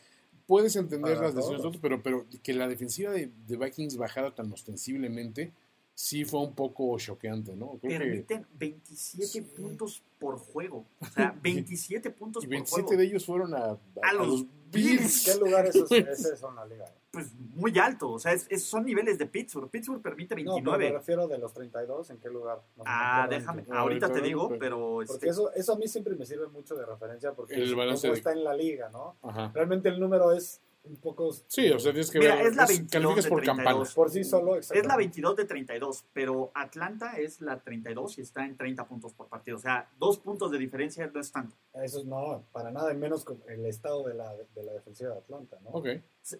[0.47, 4.35] puedes entender las decisiones de otros, pero, pero que la defensiva de, de Vikings bajara
[4.35, 5.53] tan ostensiblemente,
[5.95, 7.79] sí fue un poco choqueante, ¿no?
[7.81, 7.99] Creo que.
[7.99, 9.41] permiten 27 Sí.
[9.43, 10.85] puntos por juego.
[11.01, 13.01] O sea, 27 puntos Y por 27 juego.
[13.01, 15.25] de ellos fueron a, a, A los Bills.
[15.25, 16.85] ¿Qué lugar es ese, son la liga?
[17.13, 18.11] Pues muy alto.
[18.11, 19.71] O sea, es- es- son niveles de Pittsburgh.
[19.71, 20.85] Pittsburgh permite No, pero 29.
[20.91, 22.61] me refiero de los 32, ¿en qué lugar?
[22.77, 23.63] No, ah, no, no, déjame.
[23.63, 24.95] no, no, ahorita te digo, no, pero.
[25.07, 27.75] Porque este, eso, eso a mí siempre me sirve mucho de referencia porque El es
[27.75, 29.17] balance de- está en la liga, ¿no?
[29.23, 29.53] Ajá.
[29.55, 31.33] Realmente el número es un poco...
[31.49, 32.47] Sí, o sea, tienes que Mira, ver.
[32.49, 33.57] es la es- 22 calificas de por 32.
[33.65, 33.95] campana.
[33.95, 34.97] Por sí solo, es la exactamente.
[34.99, 39.57] 22 de 32, pero Atlanta es la 32 y está en 30 puntos por partido.
[39.57, 41.57] O sea, dos puntos de diferencia no es tanto.
[41.75, 45.59] Eso no, para nada, menos con el estado de la, de la defensiva de Atlanta,
[45.63, 45.71] ¿no?
[45.71, 45.89] Ok.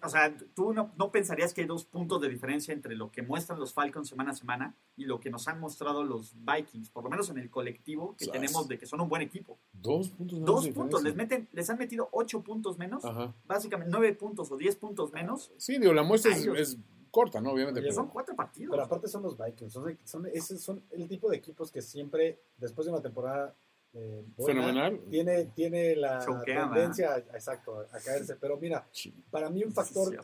[0.01, 3.21] O sea, tú no, no pensarías que hay dos puntos de diferencia entre lo que
[3.21, 7.03] muestran los Falcons semana a semana y lo que nos han mostrado los Vikings, por
[7.03, 9.59] lo menos en el colectivo que tenemos de que son un buen equipo.
[9.73, 10.43] Dos puntos.
[10.43, 11.37] Dos de puntos, les, diferencia.
[11.37, 13.35] meten, les han metido ocho puntos menos, Ajá.
[13.45, 16.77] básicamente nueve puntos o diez puntos menos, Sí, digo, la muestra es,
[17.11, 17.51] corta, ¿no?
[17.51, 17.79] Obviamente.
[17.79, 18.71] Oye, son cuatro partidos.
[18.71, 22.85] Pero aparte son los Vikings, son, son, son el tipo de equipos que siempre, después
[22.85, 23.55] de una temporada
[23.95, 24.99] eh, buena, fenomenal.
[25.09, 28.35] tiene, tiene la Choquea, tendencia, a- exacto, a caerse.
[28.35, 28.85] Pero mira,
[29.31, 30.23] para mí un factor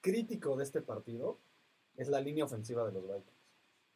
[0.00, 1.38] crítico de este partido
[1.96, 3.26] es la línea ofensiva de los Vikings.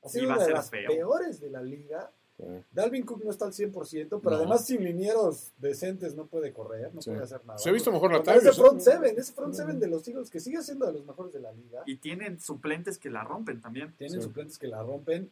[0.02, 0.88] Ha Sí, sido va a una de las feo.
[0.90, 2.10] peores de la liga.
[2.36, 2.42] Sí.
[2.72, 4.36] Dalvin Cook no está al 100%, pero No.
[4.36, 7.10] además sin linieros decentes no puede correr, no Sí.
[7.10, 7.58] puede hacer nada.
[7.58, 8.60] Se ha visto mejor la Porque ese tarde.
[8.60, 11.40] front seven, ese front seven de los Eagles que sigue siendo de los mejores de
[11.40, 11.82] la liga.
[11.86, 13.94] Y tienen suplentes que la rompen también.
[13.96, 14.26] Tienen Sí.
[14.26, 15.30] suplentes que la rompen.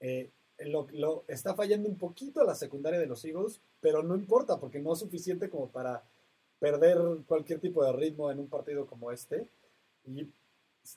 [0.00, 0.30] Eh,
[0.66, 4.80] lo, lo- está fallando un poquito la secundaria de los Eagles, pero no importa porque
[4.80, 6.02] no es suficiente como para
[6.58, 9.48] perder cualquier tipo de ritmo en un partido como este.
[10.06, 10.28] Y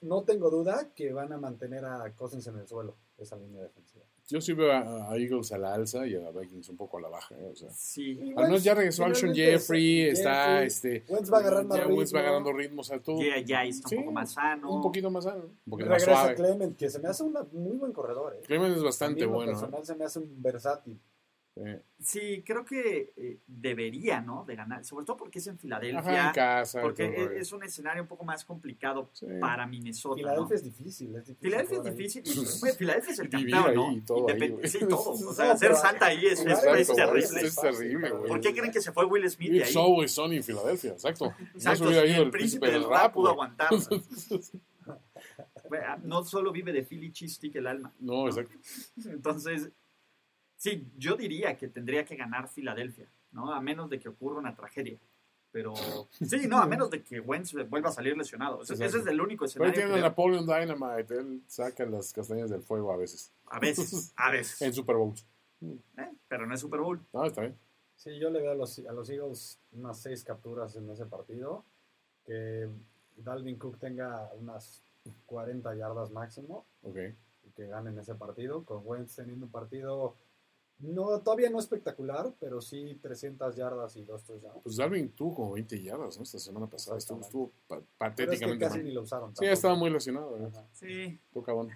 [0.02, 4.04] no tengo duda que van a mantener a Cousins en el suelo, esa línea defensiva.
[4.30, 7.02] Yo sí veo a, a Eagles a la alza y a Vikings un poco a
[7.02, 7.36] la baja.
[7.38, 7.50] ¿eh?
[7.52, 8.18] O sea, Sí.
[8.22, 11.04] Al menos Wentz, ya regresó Alshon Jeffrey, está Jeffrey, este.
[11.14, 12.20] Wentz va a agarrar más ya Wentz va ritmo.
[12.20, 13.22] agarrando ritmos a todo.
[13.22, 14.72] Ya, ya está un Sí, poco más sano.
[14.76, 16.36] Un poquito más sano, un poquito más Regresa suave.
[16.36, 18.34] Clement, que se me hace un muy buen corredor.
[18.36, 18.42] ¿eh?
[18.46, 19.52] Clemens es bastante bueno.
[19.52, 19.56] ¿eh?
[19.56, 21.00] personal se me hace un versátil.
[21.56, 24.44] Eh, Sí, creo que eh, debería, ¿no?
[24.44, 26.32] De ganar, sobre todo porque es en Ajá, en Filadelfia.
[26.34, 26.82] casa.
[26.82, 29.28] porque todo, es, es un escenario un poco más complicado Sí.
[29.40, 30.16] para Minnesota.
[30.16, 30.56] Filadelfia ¿no?
[30.56, 31.38] es difícil, es difícil.
[31.40, 32.24] Filadelfia es difícil.
[32.78, 34.04] Filadelfia es el campeón, ¿no?
[34.06, 34.68] todo ahí, güey.
[34.68, 35.12] sí, todo.
[35.12, 37.42] O sea, hacer pero- santa ahí es, es, Exacto, es güey, terrible.
[37.48, 38.28] Es terrible, güey.
[38.28, 39.82] ¿Por qué creen que se fue Will Smith de It's ahí?
[39.84, 41.26] always sunny en Filadelfia, exacto.
[41.30, 43.70] No se Exacto, hubiera ni ido el el príncipe del rap pudo aguantar.
[45.86, 47.94] Ah, No solo vive de Philly Cheesesteak el alma.
[48.00, 48.54] No, exacto.
[49.06, 49.70] Entonces,
[50.64, 53.54] sí, yo diría que tendría que ganar Filadelfia, ¿no?
[53.54, 54.98] A menos de que ocurra una tragedia.
[55.52, 55.74] Pero,
[56.12, 58.64] sí, no, a menos de que Wentz vuelva a salir lesionado.
[58.64, 59.84] Ese, ese es el único Pero escenario.
[59.84, 60.02] a que veo.
[60.02, 61.16] Napoleon Dynamite.
[61.16, 63.32] Él saca las castañas del fuego a veces.
[63.48, 64.62] A veces, a veces.
[64.62, 65.26] En Super Bowls.
[65.98, 66.10] ¿eh?
[66.30, 67.00] Pero no es Super Bowl.
[67.14, 67.58] Ah, está bien.
[67.98, 71.64] Sí, yo le veo a los, a los Eagles unas seis capturas en ese partido.
[72.26, 72.70] Que
[73.18, 74.82] Dalvin Cook tenga unas
[75.26, 76.98] 40 yardas máximo Ok.
[77.46, 78.64] y que ganen ese partido.
[78.64, 80.16] Con Wentz teniendo un partido
[80.80, 84.62] no todavía no espectacular, pero sí 300 yardas y dos touchdowns.
[84.64, 86.24] Pues Darwin tuvo como 20 yardas, ¿no?
[86.24, 86.98] Esta semana pasada.
[86.98, 87.82] Estuvo, estuvo pa- Pero
[88.34, 88.86] es que patéticamente casi mal.
[88.88, 89.36] ni lo usaron.
[89.36, 90.36] Sí, estaba muy lesionado.
[90.48, 90.66] Ajá.
[90.74, 91.70] Sí, Tuvo cabrón.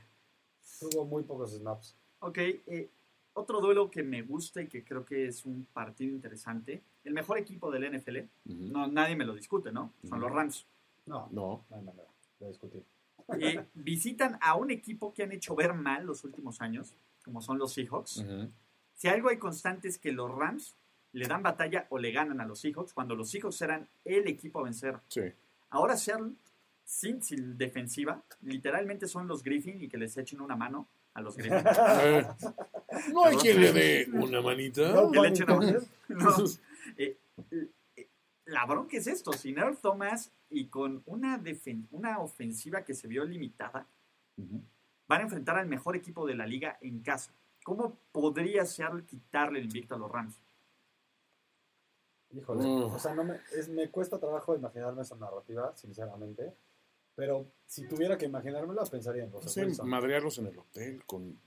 [0.79, 1.95] Tuvo muy pocos snaps.
[2.19, 2.37] ok.
[2.37, 2.89] eh,
[3.33, 6.81] otro duelo que me gusta y que creo que es un partido interesante.
[7.03, 9.93] El mejor equipo del NFL, no, nadie me lo discute, ¿no?
[10.09, 10.65] Son los Rams.
[11.05, 11.63] No, No.
[11.69, 12.83] no hay manera de discutir.
[13.39, 17.59] Eh, visitan a un equipo que han hecho ver mal los últimos años, como son
[17.59, 18.17] los Seahawks.
[18.17, 18.49] Ujú.
[18.97, 20.75] Si algo hay constante es que los Rams
[21.13, 24.59] le dan batalla o le ganan a los Seahawks cuando los Seahawks eran el equipo
[24.59, 24.97] a vencer.
[25.07, 25.21] Sí.
[25.69, 26.33] Ahora Seattle,
[26.83, 31.37] sin, sin defensiva, literalmente son los Griffin y que les echen una mano a los
[31.37, 31.63] Griffin.
[32.89, 34.91] Eh, no hay quien le dé una manita.
[34.93, 35.77] No, que le echen una.
[36.09, 36.29] No.
[36.97, 37.17] Eh,
[37.51, 38.07] eh,
[38.45, 43.07] la bronca es esto, sin Earl Thomas y con una, defen- una ofensiva que se
[43.09, 43.85] vio limitada,
[45.07, 47.33] van a enfrentar al mejor equipo de la liga en casa.
[47.67, 50.39] ¿Cómo podría Seattle quitarle el invicto a los Rams?
[52.31, 52.83] Híjole, Mm.
[52.93, 56.53] o sea, no me, es, me cuesta trabajo imaginarme esa narrativa, sinceramente.
[57.15, 61.37] Pero si tuviera que imaginármela, pensaría en Russell Sí, madrearlos en el hotel, con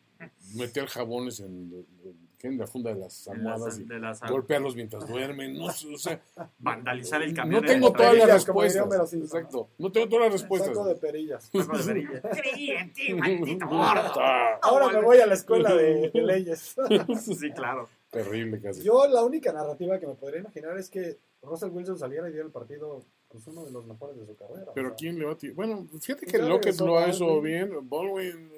[0.56, 4.74] meter jabones en, en la funda de las De las- almohadas y de las- golpearlos
[4.76, 5.57] mientras duermen.
[5.59, 6.20] No, sé, o sea,
[6.59, 7.64] vandalizar el no camión.
[7.64, 9.12] tengo en el todas las Perillas, respuestas.
[9.14, 9.68] Exacto.
[9.79, 10.68] No tengo todas las respuestas.
[10.74, 11.50] Saco de perillas.
[11.53, 12.20] Saco de verilla.
[12.42, 13.66] Creí en ti, maldito.
[13.70, 16.74] Ah, Ahora me voy a la escuela de, de leyes.
[17.20, 17.88] Sí, claro.
[18.11, 18.83] terrible casi.
[18.83, 22.46] Yo la única narrativa que me podría imaginar es que Russell Wilson saliera y diera
[22.46, 24.72] el partido pues uno de los mejores de su carrera.
[24.74, 25.55] Pero o sea, ¿quién le va a tirar?
[25.55, 27.70] Bueno, fíjate que Lockett lo ha hecho bien.
[27.88, 28.50] Baldwin.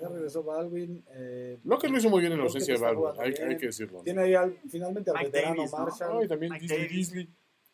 [0.00, 1.04] Ya regresó Baldwin.
[1.10, 3.12] Eh, Lockett lo hizo muy bien en la ausencia de Baldwin.
[3.18, 4.02] Hay, que decirlo.
[4.02, 5.78] tiene ahí al, finalmente al Mike veterano Davis, ¿no?
[5.78, 6.22] Marshall.
[6.22, 7.12] Ay, también Mike Disney Davis.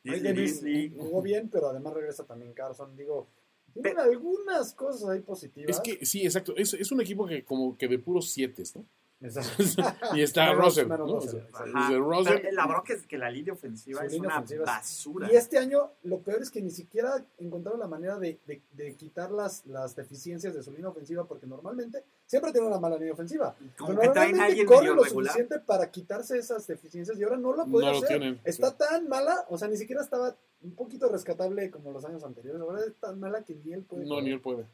[0.03, 0.33] Disney.
[0.33, 2.97] Disney, jugó bien, pero además regresa también Carson.
[2.97, 3.29] Digo,
[3.73, 5.77] tienen algunas cosas ahí positivas.
[5.77, 6.55] Es que sí, exacto.
[6.57, 8.85] Es, es un equipo que como que de puros siete, ¿no?
[10.15, 10.89] Y está Russell.
[12.53, 15.33] La bronca es que la línea ofensiva es línea una ofensiva es- basura.
[15.33, 18.95] Y este año lo peor es que ni siquiera encontraron la manera de, de- de
[18.95, 23.13] quitar las, las deficiencias de su línea ofensiva, porque normalmente siempre tiene una mala línea
[23.15, 23.55] ofensiva.
[23.79, 25.33] Como Pero que normalmente alguien corre medio lo regular.
[25.33, 28.09] suficiente para quitarse esas deficiencias y ahora no lo No puede lo hacer.
[28.09, 28.41] tienen.
[28.45, 32.61] Está tan mala, o sea, ni siquiera estaba un poquito rescatable como los años anteriores.
[32.61, 34.05] Ahora es tan mala que ni él puede.
[34.07, 34.67] No, ni él puede.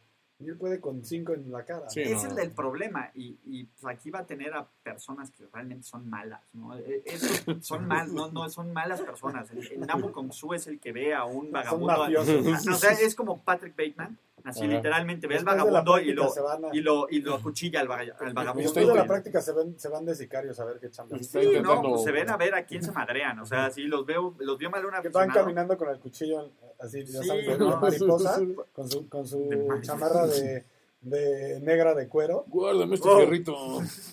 [0.48, 1.88] Él puede con cinco en la cara.
[1.88, 2.00] Sí.
[2.00, 2.33] Ese no.
[2.33, 3.11] es el problema.
[3.14, 6.40] Y, y, pues, aquí va a tener a personas que realmente son malas.
[6.52, 6.76] ¿no?
[6.76, 9.50] Eh, eso- son mal, no, no, son malas personas.
[9.50, 12.02] El, el Namu Kong Su es el que ve a un vagabundo.
[12.72, 14.18] o sea, es como Patrick Bateman.
[14.44, 14.72] Así Ajá.
[14.74, 18.35] literalmente ve al vagabundo y lo, a- y lo, y lo acuchilla al, vaga- al
[18.35, 18.62] vagabundo.
[18.68, 21.16] Después de la práctica se, ven, se van de sicarios a ver qué chamba.
[21.18, 23.38] Sí, no, intentando- pues se ven a ver a quién se madrean.
[23.38, 26.50] O sea, sí, los veo, los vio mal un Que van caminando con el cuchillo
[26.81, 27.76] así, ya Sí, sabes, de no.
[27.81, 28.40] mariposa,
[28.72, 30.64] con su, con su De chamarra de,
[31.02, 32.44] de negra de cuero.
[32.48, 33.16] Guárdame este Oh.
[33.18, 33.55] fierrito.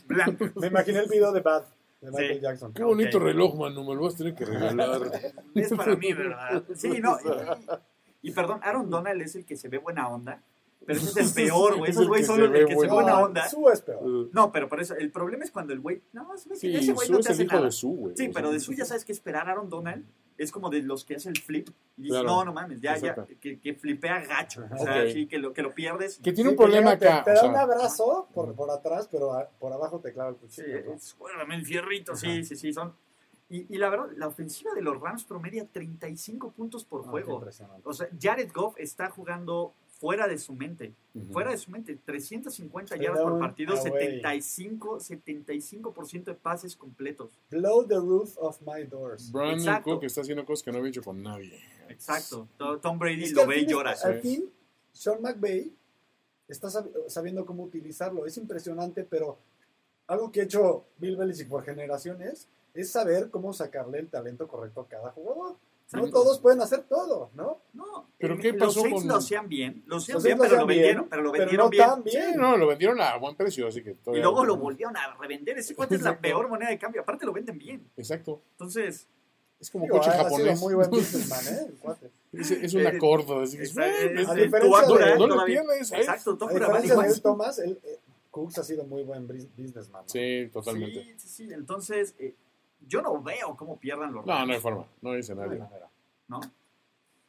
[0.07, 0.45] Blanco.
[0.59, 1.63] Me imaginé el video de Bad
[2.01, 2.39] de Michael Sí.
[2.41, 2.73] Jackson.
[2.73, 3.23] Qué bonito Ok.
[3.23, 3.83] reloj, mano.
[3.83, 5.01] Me lo vas a tener que regalar.
[5.55, 6.63] Es para mí, ¿verdad?
[6.75, 7.17] Sí, no.
[8.21, 10.41] Y, perdón, Aaron Donald es el que se ve buena onda.
[10.85, 11.89] Pero ese es el peor, güey.
[11.91, 13.47] Es Esos el güeyes que son se ve de que se buena onda.
[13.49, 14.29] Su es peor.
[14.33, 16.01] No, pero por eso, el problema es cuando el güey.
[16.13, 17.65] No, ese güey- Sí, ese güey no es te el hace nada.
[17.65, 18.15] de Su, güey.
[18.17, 20.05] Sí, pero sea, de su ya sabes que esperar Aaron Donald
[20.37, 21.67] es como de los que hace el flip.
[21.97, 22.27] Y dices, Claro.
[22.37, 24.63] no, no mames, ya, ya, que, que flipea gacho.
[24.73, 26.17] O sea, sí, que lo, que lo pierdes.
[26.23, 27.23] Que tiene Sí, un problema te, acá.
[27.25, 30.29] Te, o da sea, un abrazo por, por atrás, pero a- por abajo te clava
[30.29, 30.85] el Sí, cuchillo.
[30.85, 30.93] ¿no?
[30.93, 31.15] es-
[31.51, 32.93] el fierrito, sí, sí, sí, son.
[33.49, 37.35] Y, y la verdad, la ofensiva de los Rams promedia 35 puntos por Ah, juego.
[37.37, 37.81] impresionante.
[37.87, 40.93] O sea, Jared Goff está jugando fuera de su mente.
[41.33, 43.83] Fuera de su mente, 350 Pero yardas por partido, away.
[43.91, 47.31] 75, 75% de pases completos.
[47.49, 49.31] Blow the roof of my doors.
[49.31, 49.91] Brandon Exacto.
[49.95, 51.59] Cook está haciendo cosas que no había hecho con nadie.
[51.89, 52.47] Exacto.
[52.57, 53.95] To- Tom Brady Es que lo ve y llora.
[54.03, 54.49] Al fin,
[54.93, 55.73] Sean McVay
[56.47, 58.25] está sab- sabiendo cómo utilizarlo.
[58.25, 59.37] Es impresionante, pero
[60.07, 64.81] algo que ha hecho Bill Belichick por generaciones es saber cómo sacarle el talento correcto
[64.81, 65.55] a cada jugador.
[65.91, 67.61] No todos pueden hacer todo, ¿no?
[67.73, 70.37] No, ¿Pero eh, qué los pasó Saints con- lo hacían bien, lo hacían Los bien,
[70.37, 71.83] pero lo hacían bien, vendieron, pero lo pero vendieron no bien.
[71.87, 72.37] tan Sí, bien.
[72.37, 75.57] no, lo vendieron a buen precio, así que Y luego lo volvieron a revender.
[75.57, 77.01] Ese cuate es la peor moneda de cambio.
[77.01, 77.89] Aparte lo venden bien.
[77.97, 78.39] Exacto.
[78.51, 79.07] Entonces,
[79.59, 80.59] Es como Digo, coche japonés.
[80.61, 81.65] muy buen businessman, ¿eh?
[81.69, 82.11] El cuate.
[82.33, 83.41] es, es una Eh, corda.
[83.43, 85.95] Así que, es- a es- diferencia Tuacura, de- no le todavía- pierdes, ¿eh?
[85.97, 87.99] Exacto, A diferencia de él, eh,
[88.31, 90.03] Cooks ha sido muy buen businessman.
[90.03, 90.07] ¿no?
[90.09, 91.03] Sí, totalmente.
[91.03, 91.49] Sí, sí, sí.
[91.51, 92.35] Entonces, eh,
[92.87, 94.77] yo no veo cómo pierdan los No, no hay Rams, forma.
[94.79, 95.59] No hay No hay escenario.
[95.59, 95.89] manera.
[96.27, 96.39] ¿no?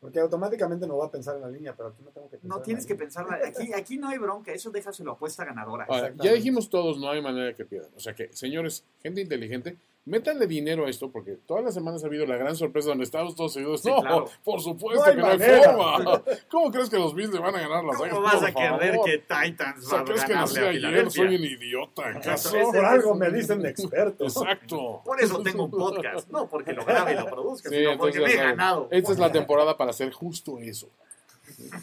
[0.00, 2.48] Porque automáticamente no va a pensar en la línea, pero aquí no tengo que pensar.
[2.48, 3.06] No en tienes la que línea.
[3.06, 3.44] pensar.
[3.44, 4.50] Aquí, aquí no hay bronca.
[4.52, 5.84] Eso déjaselo apuesta ganadora.
[5.88, 7.90] Ahora, ya dijimos todos, no hay manera que pierdan.
[7.94, 12.06] O sea que, señores, gente inteligente, métanle dinero a esto, porque todas las semanas ha
[12.06, 13.82] habido la gran sorpresa donde estamos todos seguidos.
[13.82, 14.28] Sí, no, claro.
[14.42, 15.72] por supuesto No que no hay manera.
[15.74, 16.22] forma.
[16.48, 18.22] ¿Cómo crees que los Bills le van a ganar las ¿Cómo Águilas?
[18.22, 21.10] vas Por a querer que Titans va a ¿crees que nací ayer?
[21.10, 22.56] Soy un idiota, ¿acaso?
[22.72, 24.24] Por algo me dicen experto.
[24.24, 25.02] Exacto.
[25.04, 26.28] Por eso tengo un podcast.
[26.30, 28.88] No porque lo grabe y lo produzca, Sí, sino porque entonces me he ganado.
[28.90, 30.88] Esta es la temporada para hacer justo eso.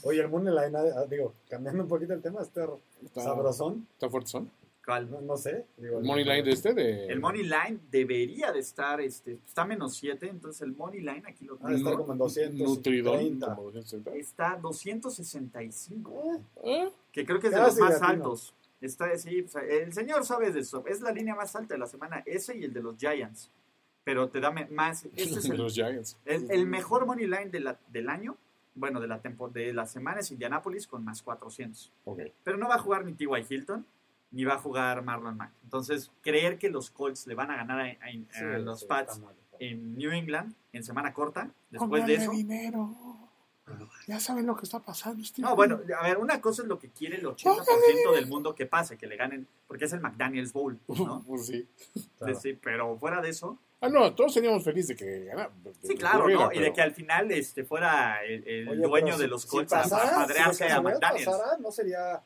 [0.03, 2.61] Oye, el Line, ah, digo, cambiando un poquito el tema, este
[3.03, 4.49] Está, sabrosón, está fuerte son.
[4.87, 5.11] ¿Cuál?
[5.11, 5.65] no, no sé.
[5.75, 7.07] Digo, El money line de este de...
[7.07, 11.43] El money line debería de estar, este, está menos 7, entonces el money line aquí
[11.45, 12.03] lo Ha de estar tengo.
[12.03, 12.63] como en 230.
[12.65, 13.39] Nutridón.
[13.41, 14.15] como 260.
[14.15, 18.07] Está 265, Eh, que creo que es de los más latino.
[18.07, 18.53] altos.
[18.79, 20.85] Está, sí, o sea, el señor sabe de eso.
[20.87, 23.49] Es la línea más alta de la semana, ese y el de los Giants.
[24.03, 25.03] Pero te da más.
[25.15, 26.17] Este es de el, los Giants.
[26.25, 28.37] el, el mejor money line de la- del año,
[28.75, 31.91] bueno, de la, tempo, de la semana es Indianapolis con más 400.
[32.05, 32.21] Ok.
[32.43, 33.27] Pero no va a jugar ni T.Y.
[33.49, 33.85] Hilton,
[34.31, 35.51] ni va a jugar Marlon Mack.
[35.63, 38.11] Entonces, creer que los Colts le van a ganar a, a- a
[38.57, 39.21] sí, los sí, Pats
[39.59, 42.95] en New England en semana corta, después de eso, dinero.
[44.07, 45.45] Ya saben lo que está pasando, Steve.
[45.45, 48.65] No, bueno, a ver, una cosa es lo que quiere el 80% del mundo que
[48.65, 51.21] pase, que le ganen, porque es el McDaniels Bowl, ¿no?
[51.27, 51.67] Pues sí.
[52.17, 52.39] Claro.
[52.39, 55.51] Sí, pero fuera de eso, Ah, no, todos seríamos felices de que ganara.
[55.83, 56.51] sí, claro, ¿no?
[56.51, 59.47] Y de que al final este fuera el, el Oye, dueño de si- los si
[59.49, 61.25] Colts a- pasara, a si padrearse a McDaniels.
[61.27, 62.23] pasara, no sería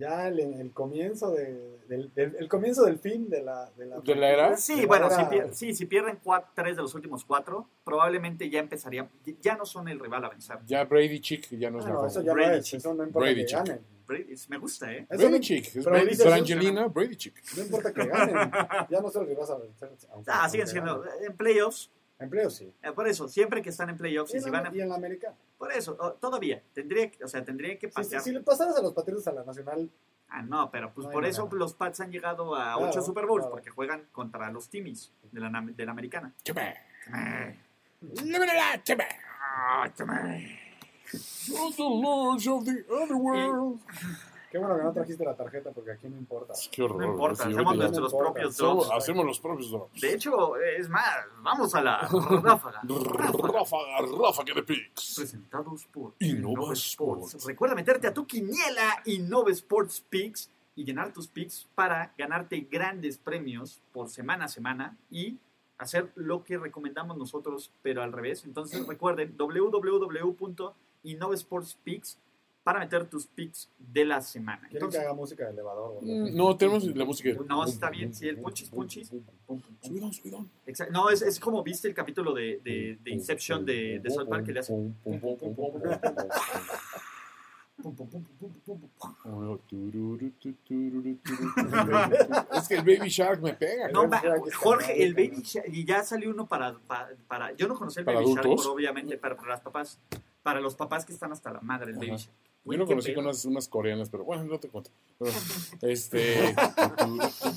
[0.00, 4.00] ya el, el comienzo de, del, del- el comienzo del fin de la de la,
[4.00, 4.56] ¿De la era?
[4.56, 6.18] Sí, de la bueno, si, pier- sí, si pierden
[6.54, 9.08] tres de los últimos cuatro, probablemente ya empezaría,
[9.40, 10.58] ya no son el rival a vencer.
[10.66, 12.78] Ya Brady Chick ya no es Ah, no, eso ya Brady Chick.
[12.78, 13.58] eso no importa Brady que Chick.
[13.58, 13.80] ganen.
[14.06, 15.06] Brady, me gusta, ¿eh?
[15.08, 15.76] Brady no- Chick.
[15.76, 17.34] Es Brady, dices Angelina, Brady Chick.
[17.56, 18.36] No importa que ganen,
[18.90, 19.90] ya no se los vas a vencer.
[20.26, 21.90] Ah, siguen siendo en playoffs.
[22.18, 22.70] Empleo sí.
[22.82, 24.80] eh, por eso, siempre que están en playoffs Y y en, si van a, y
[24.80, 25.34] en la América.
[25.60, 28.22] Por eso, todavía tendría, que- o sea, tendría que Si, si, pasear.
[28.22, 29.88] si le pasaras a los Patriotas a la Nacional,
[30.32, 31.58] Ah, no, pero pues No por eso manera.
[31.58, 33.50] los Pats han llegado a Claro, ocho Super Bowls claro.
[33.50, 36.32] porque juegan contra los Timmys de la, de la americana.
[36.44, 36.76] Chame.
[37.12, 37.58] Eh,
[38.22, 39.08] Límela, chame.
[39.42, 40.56] ah, chame.
[41.10, 43.80] The lords of the underworld.
[44.50, 46.52] Qué bueno que no trajiste la tarjeta porque aquí no importa.
[46.72, 47.00] Qué horror.
[47.02, 49.02] No importa, sí, hacemos nuestros no propios Somos- drops.
[49.02, 50.00] hacemos los propios drops.
[50.00, 51.98] De hecho, es más, vamos a la
[52.42, 52.80] ráfaga.
[52.82, 55.14] Ráfaga, ráfaga de picks.
[55.16, 57.26] Presentados por Innova Innova Sports.
[57.28, 57.46] Sports.
[57.46, 63.18] Recuerda meterte a tu quiniela Innova Sports Picks y llenar tus picks para ganarte grandes
[63.18, 65.36] premios por semana a semana y
[65.78, 68.44] hacer lo que recomendamos nosotros, pero al revés.
[68.44, 72.18] Entonces recuerden www.innovasportspicks
[72.70, 74.60] para meter tus picks de la semana.
[74.68, 75.98] ¿Quieren que Entonces, haga música de elevador?
[76.00, 76.30] Mm, qué?
[76.34, 77.30] No, tenemos la música.
[77.48, 79.08] No, está bien, sí, el punchis, punchis.
[79.82, 80.48] Subidón, subidón.
[80.66, 80.92] Exacto.
[80.92, 84.46] No, es, es como viste el capítulo de, de, de Inception de, de South Park
[84.46, 84.72] que le hace.
[84.72, 84.88] Oh.
[92.54, 93.88] Es que el Baby Shark me pega.
[93.88, 94.10] No, güey.
[94.10, 94.22] ma-
[94.56, 98.04] Jorge, el Baby Shark, y ya salió uno para, para, para- yo no conocí el
[98.04, 99.98] ¿Para Baby Shark, pero obviamente para, para las papás,
[100.42, 102.16] para los papás que están hasta la madre del Baby.
[102.18, 102.30] Shark.
[102.64, 104.90] Yo lo qué conocí con unas, unas coreanas, pero bueno, no te cuento.
[105.18, 105.32] Pero,
[105.82, 106.54] este.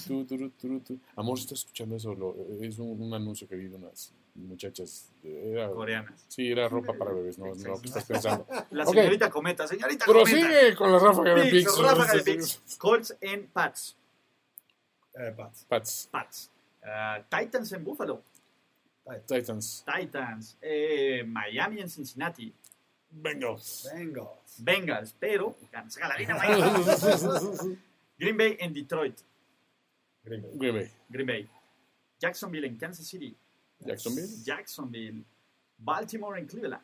[0.07, 0.99] tu, tu, tu, tu, tu.
[1.15, 5.11] Amor, si estás escuchando eso, lo- es un, un anuncio que vi de unas muchachas.
[5.23, 6.23] Era, coreanas.
[6.27, 8.47] sí, era ropa para bebés, no, no, ¿qué estás pensando?
[8.71, 10.29] La señorita Cometa, señorita Cometa.
[10.31, 11.77] Prosigue con la ráfaga de Pix.
[11.79, 12.61] ráfaga de picks.
[12.77, 13.95] Colts en Pats.
[15.15, 15.65] Eh, Pats.
[15.67, 16.51] Pats, Pats.
[16.83, 18.21] Ah, Titans en Buffalo.
[19.27, 20.57] Titans, Titans.
[20.61, 22.53] Eh, Miami en Cincinnati.
[23.21, 23.89] Bengals.
[23.93, 24.28] Venga.
[24.60, 25.56] Bengals, pero
[25.99, 26.38] la línea.
[28.19, 29.21] Green Bay en Detroit.
[30.26, 31.49] Green Bay, Green Bay.
[32.19, 33.36] Jacksonville en Kansas City.
[33.80, 35.26] Jacksonville, Jacksonville.
[35.78, 36.84] Baltimore en Cleveland.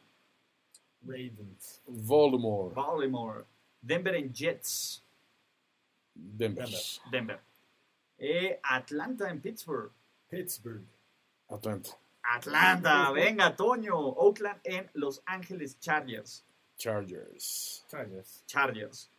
[1.05, 1.81] Ravens.
[1.87, 3.45] Baltimore, Baltimore.
[3.81, 5.01] Denver en Jets.
[6.13, 6.67] Denver,
[7.11, 7.39] Denver.
[8.19, 9.91] Eh, Atlanta en Pittsburgh.
[10.29, 10.85] Pittsburgh.
[11.49, 11.91] Atlanta,
[12.35, 13.95] Atlanta, venga, Toño.
[13.97, 16.45] Oakland en Los Ángeles Chargers.
[16.77, 17.85] Chargers.
[17.89, 18.43] Chargers.
[18.45, 19.11] Chargers.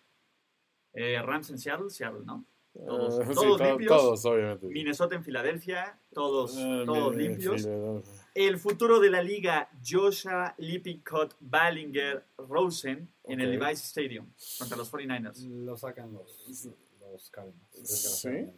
[0.94, 2.44] Eh, Rams en Seattle, Seattle, ¿no?
[2.74, 3.88] Eh, Todos- todos to- limpios.
[3.90, 4.66] Todos, obviamente.
[4.68, 7.62] Minnesota en Filadelfia, todos, Eh, todos mi- limpios.
[7.62, 8.12] Filadelfia.
[8.34, 13.58] El futuro de la liga, Joshua Lippincott Ballinger Rosen en el.
[13.58, 15.40] Levi's Stadium contra los 49ers.
[15.44, 16.68] Lo sacan los,
[17.00, 17.88] los Cardinals.
[18.20, 18.52] ¿Sí?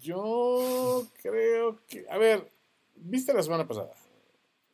[0.00, 2.06] Yo creo que.
[2.08, 2.50] A ver,
[2.96, 3.92] viste la semana pasada.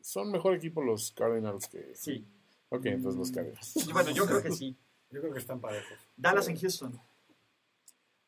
[0.01, 1.93] Son mejor equipo los Cardinals que.
[1.95, 2.27] Sí.
[2.71, 3.77] Ok, entonces los Cardinals.
[3.89, 4.77] Y bueno, yo creo que sí.
[5.11, 5.99] Yo creo que están parejos.
[6.17, 6.99] Dallas en Houston.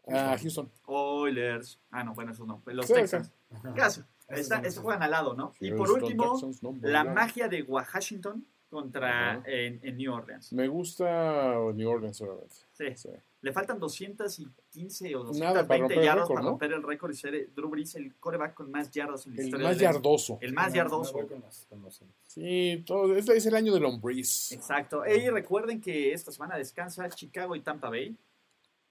[0.07, 0.71] Ah, Houston.
[0.85, 1.81] Oilers.
[1.91, 2.63] Ah, no, bueno, eso no.
[2.67, 3.33] Los Sí, Texans.
[3.75, 4.01] Casi.
[4.29, 4.67] Eso Está, sí.
[4.69, 5.53] está- juegan al lado, ¿no?
[5.61, 10.53] Y por último, Texans, la magia de Washington contra en, en New Orleans.
[10.53, 12.55] Me gusta New Orleans, obviamente.
[12.73, 12.87] Sí.
[12.97, 13.09] Sí.
[13.45, 16.49] Le faltan 215 o Nada, para 220 romper el yardas para ¿no?
[16.49, 19.45] romper el récord y ser Drew Brees el coreback con más yardas en la El
[19.47, 19.69] historia.
[19.69, 20.39] más de yardoso.
[20.41, 21.13] El más yardoso.
[21.13, 22.17] voy con los- con los Saints.
[22.27, 24.53] Sí, todo, es, es el año del Lombris.
[24.53, 25.05] Exacto.
[25.07, 28.17] Y recuerden que esta semana descansa Chicago y Tampa Bay.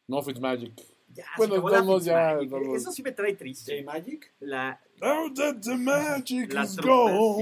[0.07, 0.73] No Fitzmagic.
[1.13, 3.83] Ya, Bueno, se acabó de la todos modos, ya, lo- Eso sí me trae triste.
[3.83, 4.33] J-Magic.
[4.41, 7.37] La, Oh, that the magic la is trupa, gone.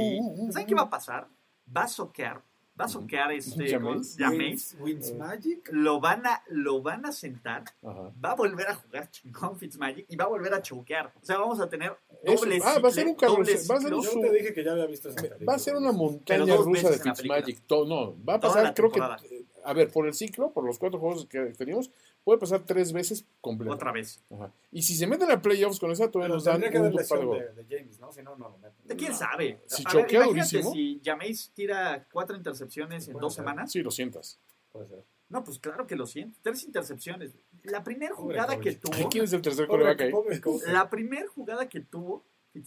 [0.47, 0.51] sí.
[0.53, 1.27] ¿Saben qué va a pasar?
[1.75, 2.41] Va a soquear.
[2.81, 3.69] Va a soquear este.
[3.69, 4.75] Jameis.
[4.79, 5.69] Wins Magic.
[5.71, 7.63] Lo van a, lo van a sentar.
[7.83, 8.11] Ajá.
[8.23, 11.13] Va a volver a jugar chingón Fitzmagic y va a volver a choquear.
[11.21, 13.81] O sea, vamos a tener Eso- doble ah, va a ser un carrusel, va a
[13.81, 15.45] ser un Yo su- te dije que ya había visto esa película.
[15.51, 17.61] Va a ser una montaña rusa de Fitzmagic.
[17.69, 18.99] No, va a pasar, creo que.
[18.99, 21.91] eh, A ver, por el ciclo, por los cuatro juegos que teníamos,
[22.23, 23.73] puede pasar tres veces completo.
[23.73, 24.21] Otra vez.
[24.31, 24.51] Ajá.
[24.71, 27.55] Y si se meten a playoffs con esa, todavía Pero nos dan que un par
[27.55, 28.11] de James, ¿no?
[28.11, 28.97] Si no, no lo meten.
[28.97, 29.59] ¿Quién sabe?
[29.65, 30.71] Si A ver, choquea imagínate durísimo.
[30.73, 33.43] Si Jameis tira cuatro intercepciones en dos ser.
[33.43, 33.71] semanas.
[33.71, 34.39] Sí, lo sientas.
[34.71, 35.03] Puede ser.
[35.29, 36.37] No, pues claro que lo siento.
[36.41, 37.31] Tres intercepciones.
[37.63, 39.09] La primera Pobre jugada que tuvo.
[39.09, 40.11] ¿Quién es el tercer Pobre, coreback ahí?
[40.11, 40.63] pobre coach.
[40.67, 42.23] La primera jugada que tuvo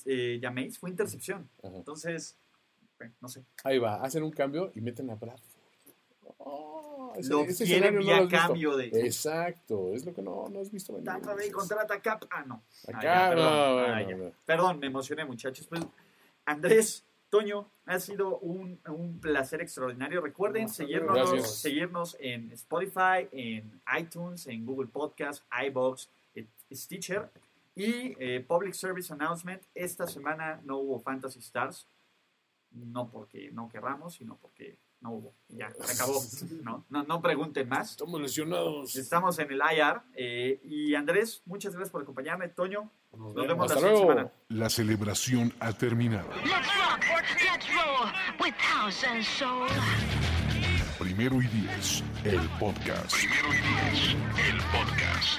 [0.07, 1.49] eh, Jameis fue intercepción.
[1.63, 1.77] Ajá.
[1.77, 2.37] Entonces,
[2.99, 3.45] bueno, no sé.
[3.65, 5.43] Ahí va, hacen un cambio y meten a Bradford.
[6.39, 8.47] Oh, ese- Lo ese quieren escenario no vía lo has visto.
[8.47, 11.07] cambio de- Exacto, es lo que no, no has visto venir.
[11.07, 12.25] Tampa Bay contrata Cap.
[12.31, 12.63] Ah, no.
[12.87, 13.45] Ah, Acá, ya, perdón.
[13.53, 14.33] no, Ah, ya.
[14.45, 15.67] Perdón, me emocioné, muchachos.
[15.67, 15.83] Pues,
[16.45, 20.21] Andrés, Toño, ha sido un, un placer extraordinario.
[20.21, 26.09] Recuerden seguirnos, seguirnos en Spotify, en iTunes, en Google Podcast, iBox,
[26.73, 27.31] Stitcher
[27.75, 29.63] y eh, Public Service Announcement.
[29.75, 31.89] Esta semana no hubo Fantasy Stars.
[32.71, 35.35] No porque no querramos, sino porque no hubo.
[35.49, 36.21] Ya, se acabó.
[36.63, 37.91] No, no, no pregunten más.
[37.93, 38.97] Estamos lesionados.
[38.97, 40.01] Estamos en el IR.
[40.17, 42.49] eh, y Andrés, muchas gracias por acompañarme.
[42.49, 44.09] Toño, nos vemos Hasta la luego.
[44.09, 44.33] semana.
[44.49, 46.29] La celebración ha terminado.
[46.45, 47.05] Let's rock,
[47.45, 49.69] let's roll with house and soul.
[50.99, 53.13] Primero y diez, el podcast.
[53.15, 54.17] Primero y diez,
[54.49, 55.39] el podcast.